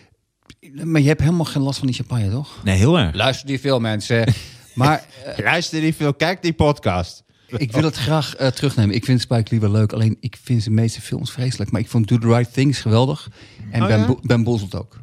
[0.85, 2.61] Maar je hebt helemaal geen last van die champagne, toch?
[2.65, 3.15] Nee, heel erg.
[3.15, 4.25] Luister die veel mensen.
[4.75, 5.07] Maar
[5.45, 7.25] Luister die film, kijk die podcast.
[7.57, 8.95] ik wil het graag eh, terugnemen.
[8.95, 9.93] Ik vind Spike Lee wel leuk.
[9.93, 11.71] Alleen ik vind zijn meeste films vreselijk.
[11.71, 13.31] Maar ik vond Do the Right Things geweldig.
[13.71, 14.07] En Oh, ben, ja?
[14.07, 15.01] Bo- Ben Bozzled ook.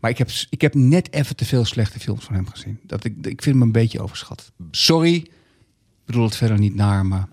[0.00, 2.78] Maar ik heb, ik heb net even te veel slechte films van hem gezien.
[2.82, 4.52] Dat ik, ik vind hem een beetje overschat.
[4.70, 5.14] Sorry.
[5.14, 5.30] Ik
[6.04, 7.28] bedoel het verder niet naar, maar...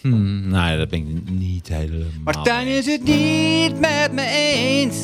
[0.00, 4.96] Hmm, nou, dat ben ik niet helemaal Martijn is het niet met me eens.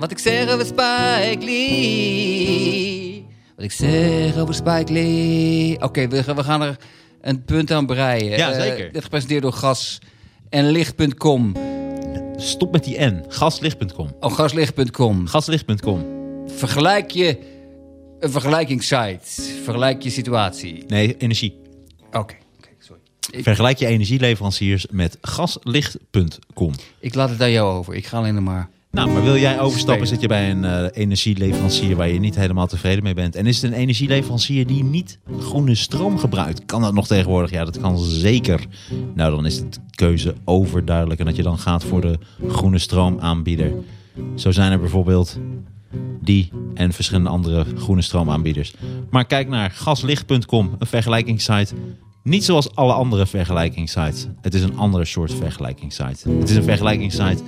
[0.00, 3.26] Wat ik zeg over Spike Lee.
[3.56, 5.82] Wat ik zeg over Spike Lee.
[5.82, 6.76] Oké, we, gaan- we gaan er
[7.20, 8.36] een punt aan breien.
[8.36, 8.92] Ja, Eh, zeker.
[8.92, 9.98] dit gepresenteerd door gas
[10.48, 11.52] en licht.com.
[12.36, 13.24] Stop met die N.
[13.28, 14.08] Gaslicht.com.
[14.20, 15.26] Oh, gaslicht.com.
[15.26, 16.04] Gaslicht.com.
[16.46, 17.38] Vergelijk je
[18.20, 19.42] een vergelijkingssite.
[19.64, 20.84] Vergelijk je situatie.
[20.86, 21.54] Nee, energie.
[22.06, 23.00] Oké, oké, sorry.
[23.30, 26.72] Ik, Vergelijk je energieleveranciers met gaslicht.com.
[27.00, 27.94] ik laat het aan jou over.
[27.94, 28.68] Ik ga alleen maar...
[28.92, 32.66] Nou, maar wil jij overstappen, zit je bij een eh, energieleverancier waar je niet helemaal
[32.66, 33.36] tevreden mee bent.
[33.36, 36.64] En is het een energieleverancier die niet groene stroom gebruikt?
[36.64, 37.50] Kan dat nog tegenwoordig?
[37.50, 38.66] Ja, dat kan zeker.
[39.14, 41.20] Nou, dan is de keuze overduidelijk.
[41.20, 42.18] En dat je dan gaat voor de
[42.48, 43.72] groene stroomaanbieder.
[44.34, 45.38] Zo zijn er bijvoorbeeld
[46.20, 48.74] die en verschillende andere groene stroomaanbieders.
[49.10, 51.74] Maar kijk naar gaslicht.com, een vergelijkingssite.
[52.22, 54.26] Niet zoals alle andere vergelijkingssites.
[54.40, 56.30] Het is een andere soort vergelijkingssite.
[56.30, 57.42] Het is een vergelijkingssite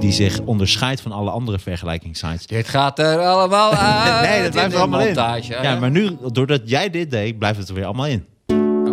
[0.00, 2.46] die zich onderscheidt van alle andere vergelijkingssites.
[2.56, 4.28] Dit gaat er allemaal uit.
[4.28, 5.16] Nee, dat blijft er allemaal in.
[5.16, 5.62] hè?
[5.62, 8.24] Ja, maar nu, doordat jij dit deed, blijft het er weer allemaal in.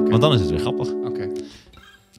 [0.10, 0.88] Want dan is het weer grappig.
[1.06, 1.28] Oké.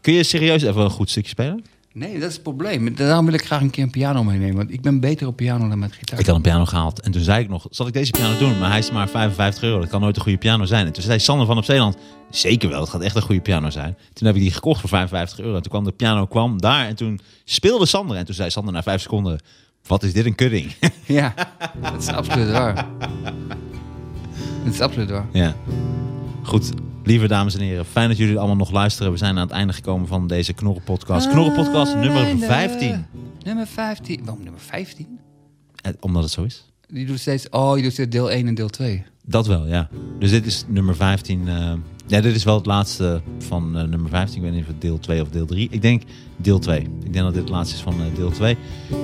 [0.01, 1.65] Kun je serieus even een goed stukje spelen?
[1.95, 2.95] Nee, dat is het probleem.
[2.95, 4.57] Daarom wil ik graag een keer een piano meenemen.
[4.57, 6.19] Want ik ben beter op piano dan met gitaar.
[6.19, 8.59] Ik had een piano gehaald en toen zei ik nog, zal ik deze piano doen?
[8.59, 10.87] Maar hij is maar 55 euro, dat kan nooit een goede piano zijn.
[10.87, 11.97] En toen zei Sander van op Zeeland,
[12.31, 13.97] zeker wel, het gaat echt een goede piano zijn.
[14.13, 15.61] Toen heb ik die gekocht voor 55 euro.
[15.61, 18.17] Toen kwam de piano kwam daar en toen speelde Sander.
[18.17, 19.41] En toen zei Sander na vijf seconden,
[19.87, 20.73] wat is dit een kudding?
[21.07, 21.35] Ja,
[21.83, 22.75] dat is absoluut waar.
[24.65, 25.27] Dat is absoluut waar.
[25.33, 25.55] ja.
[26.43, 26.71] Goed,
[27.05, 29.13] lieve dames en heren, fijn dat jullie allemaal nog luisteren.
[29.13, 31.29] We zijn aan het einde gekomen van deze Knorren podcast.
[31.29, 33.07] Knorren podcast nummer 15.
[33.45, 34.21] Nummer 15.
[34.25, 35.19] Waarom nummer 15?
[35.83, 36.65] Eh, Omdat het zo is.
[36.87, 37.49] Die doet steeds...
[37.49, 39.05] Oh, je doet steeds deel 1 en deel 2.
[39.27, 39.89] Dat wel, ja.
[40.19, 41.49] Dus dit is nummer 15.
[41.49, 41.73] eh,
[42.07, 44.37] ja, dit is wel het laatste van eh, nummer 15.
[44.37, 45.69] Ik weet niet of het deel 2 of deel 3.
[45.71, 46.03] Ik denk
[46.37, 46.81] deel 2.
[46.81, 48.57] Ik denk dat dit het laatste is van eh, deel 2.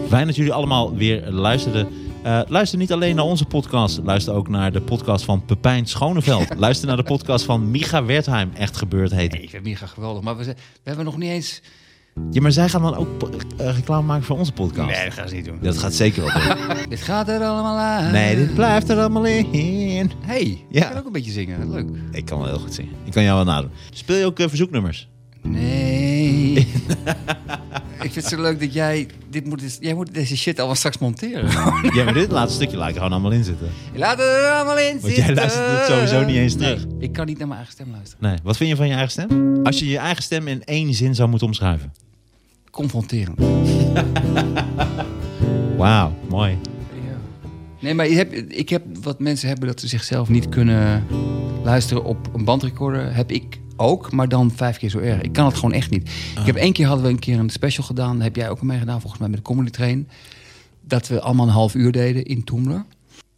[0.08, 1.88] Fijn dat jullie allemaal weer luisterden.
[2.22, 4.00] Eh, luister niet alleen naar onze podcast.
[4.04, 6.48] Luister ook naar de podcast van Pepijn Schoneveld.
[6.58, 8.50] luister naar de podcast van Micha Wertheim.
[8.54, 9.32] Echt gebeurd heet.
[9.32, 10.22] Nee, ik vind mega geweldig.
[10.22, 11.60] Maar we, zijn- we hebben nog niet eens...
[12.30, 13.08] Ja, maar zij gaan dan ook
[13.56, 15.04] eh, reclame maken voor onze podcast.
[15.04, 15.58] dat gaan ze niet doen.
[15.62, 16.76] Dat gaat zeker wel doen.
[16.88, 18.12] Dit gaat er allemaal uit.
[18.12, 20.10] nee, dit blijft er allemaal in.
[20.20, 20.84] Hey, Ja.
[20.84, 21.70] ik kan ook een beetje zingen.
[21.70, 21.88] Leuk.
[22.12, 22.92] Ik kan wel heel goed zingen.
[23.04, 23.70] Ik kan jou wel nadoen.
[23.90, 25.08] Speel je ook eh, verzoeknummers?
[25.42, 26.66] Nee.
[28.02, 29.06] ik vind het zo leuk dat jij...
[29.30, 31.50] Dit moet, jij moet deze shit allemaal straks monteren.
[31.94, 33.68] Ja, maar dit laatste stukje laat ik gewoon allemaal in zitten.
[33.94, 36.86] Laat het er allemaal in Want jij luistert het sowieso niet eens terug.
[36.86, 38.28] Nee, ik kan niet naar mijn eigen stem luisteren.
[38.28, 39.60] Nee, wat vind je van je eigen stem?
[39.62, 41.92] Als je je eigen stem in één zin zou moeten omschrijven.
[42.70, 43.38] Confronterend.
[45.76, 46.58] Wauw, mooi.
[47.80, 51.04] Nee, maar je hebt, ik heb wat mensen hebben dat ze zichzelf niet kunnen
[51.64, 53.14] luisteren op een bandrecorder.
[53.14, 55.20] Heb ik ook, maar dan vijf keer zo erg.
[55.20, 56.10] Ik kan het gewoon echt niet.
[56.38, 58.14] Ik heb één keer hadden we een keer een special gedaan.
[58.14, 60.08] Daar heb jij ook mee gedaan, volgens mij met de Comedy Train.
[60.80, 62.84] Dat we allemaal een half uur deden in Toemler.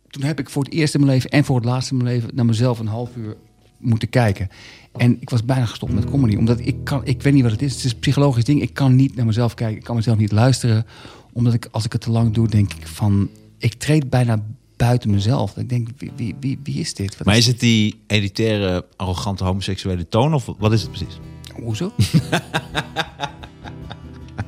[0.08, 2.14] Toen heb ik voor het eerst in mijn leven en voor het laatste in mijn
[2.14, 3.36] leven naar mezelf een half uur
[3.78, 4.48] moeten kijken.
[4.96, 6.36] En ik was bijna gestopt met comedy.
[6.36, 7.74] Omdat ik kan, ik weet niet wat het is.
[7.74, 8.62] Het is een psychologisch ding.
[8.62, 9.76] Ik kan niet naar mezelf kijken.
[9.76, 10.86] Ik kan mezelf niet luisteren.
[11.32, 13.28] Omdat ik, als ik het te lang doe, denk ik van...
[13.58, 14.42] Ik treed bijna
[14.86, 15.56] buiten mezelf.
[15.56, 17.16] Ik denk, wie, wie, wie, wie is dit?
[17.16, 21.18] Wat Maar is het die elitaire, arrogante, homoseksuele toon of wat is het precies?
[21.62, 21.92] Hoezo?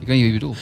[0.00, 0.58] ik weet niet wie je bedoelt.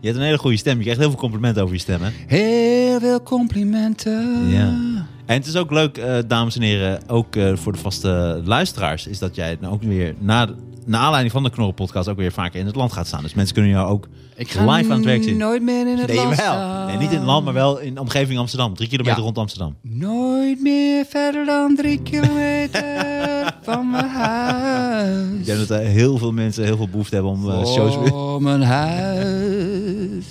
[0.00, 0.76] Je hebt een hele goede stem.
[0.76, 2.10] Je krijgt heel veel complimenten over je stem, hè?
[2.26, 4.48] Heel veel complimenten.
[4.48, 4.93] Ja.
[5.26, 9.06] En het is ook leuk, eh, dames en heren, ook eh, voor de vaste luisteraars,
[9.06, 10.48] is dat jij nou ook weer na,
[10.86, 13.22] na aanleiding van de Knorren podcast ook weer vaker in het land gaat staan.
[13.22, 15.36] Dus mensen kunnen jou ook live aan het werk zien.
[15.36, 16.86] nooit meer in het Nee, land.
[16.86, 18.74] Nee, niet in het land, maar wel in de omgeving Amsterdam.
[18.74, 19.24] Drie kilometer Ja.
[19.24, 19.76] rond Amsterdam.
[19.82, 22.84] Nooit meer verder dan drie kilometer
[23.62, 25.38] van mijn huis.
[25.38, 28.08] Ik denk dat er heel veel mensen heel veel behoefte hebben om eh, shows weer...
[28.08, 30.24] Voor mijn huis.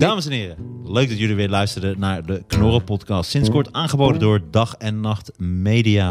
[0.00, 3.30] Dames en heren, leuk dat jullie weer luisterden naar de Knorren podcast.
[3.30, 6.10] Sinds kort aangeboden door Dag en Nacht Media.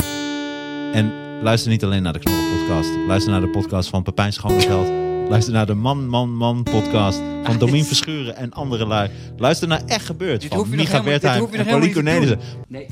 [0.93, 1.11] En
[1.41, 2.89] luister niet alleen naar de Knorren podcast.
[3.07, 4.87] Luister naar de podcast van Pepijn Schoneveld
[5.29, 9.09] Luister naar de Man, Man, Man podcast van Domien Verschuren en andere lui.
[9.37, 11.57] Luister naar Echt Gebeurd Dit van hoef je nog Micha helemaal- dit Bertheim hoef je
[11.57, 12.67] en nog Pauline helemaal niet te Cornelissen.
[12.67, 12.87] Nee.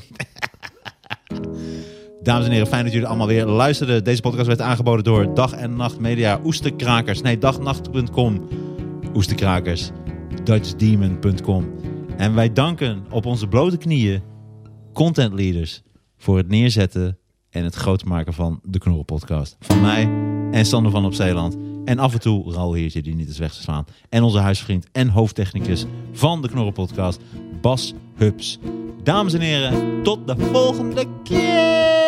[2.24, 4.04] Dames en heren, fijn dat jullie allemaal weer luisterden.
[4.04, 7.22] Deze podcast werd aangeboden door Dag en Nacht Media, Oesterkrakers.
[7.22, 8.48] Nee, dagnacht.com,
[9.16, 9.90] Oesterkrakers,
[10.44, 11.72] DutchDemon.com.
[12.18, 14.22] En wij danken op onze blote knieën
[14.94, 15.82] content leaders
[16.18, 17.18] voor het neerzetten
[17.50, 19.56] en het groot maken van de Knorren podcast.
[19.60, 20.10] Van mij
[20.52, 21.58] en Sander van op Zeeland.
[21.86, 23.86] En af en toe Raul Heertje, die niet is weg te slaan.
[24.10, 27.22] En onze huisvriend en hoofdtechnicus van de Knorren podcast,
[27.62, 28.60] Bas Hubs.
[29.04, 32.07] Dames en heren, tot de volgende keer!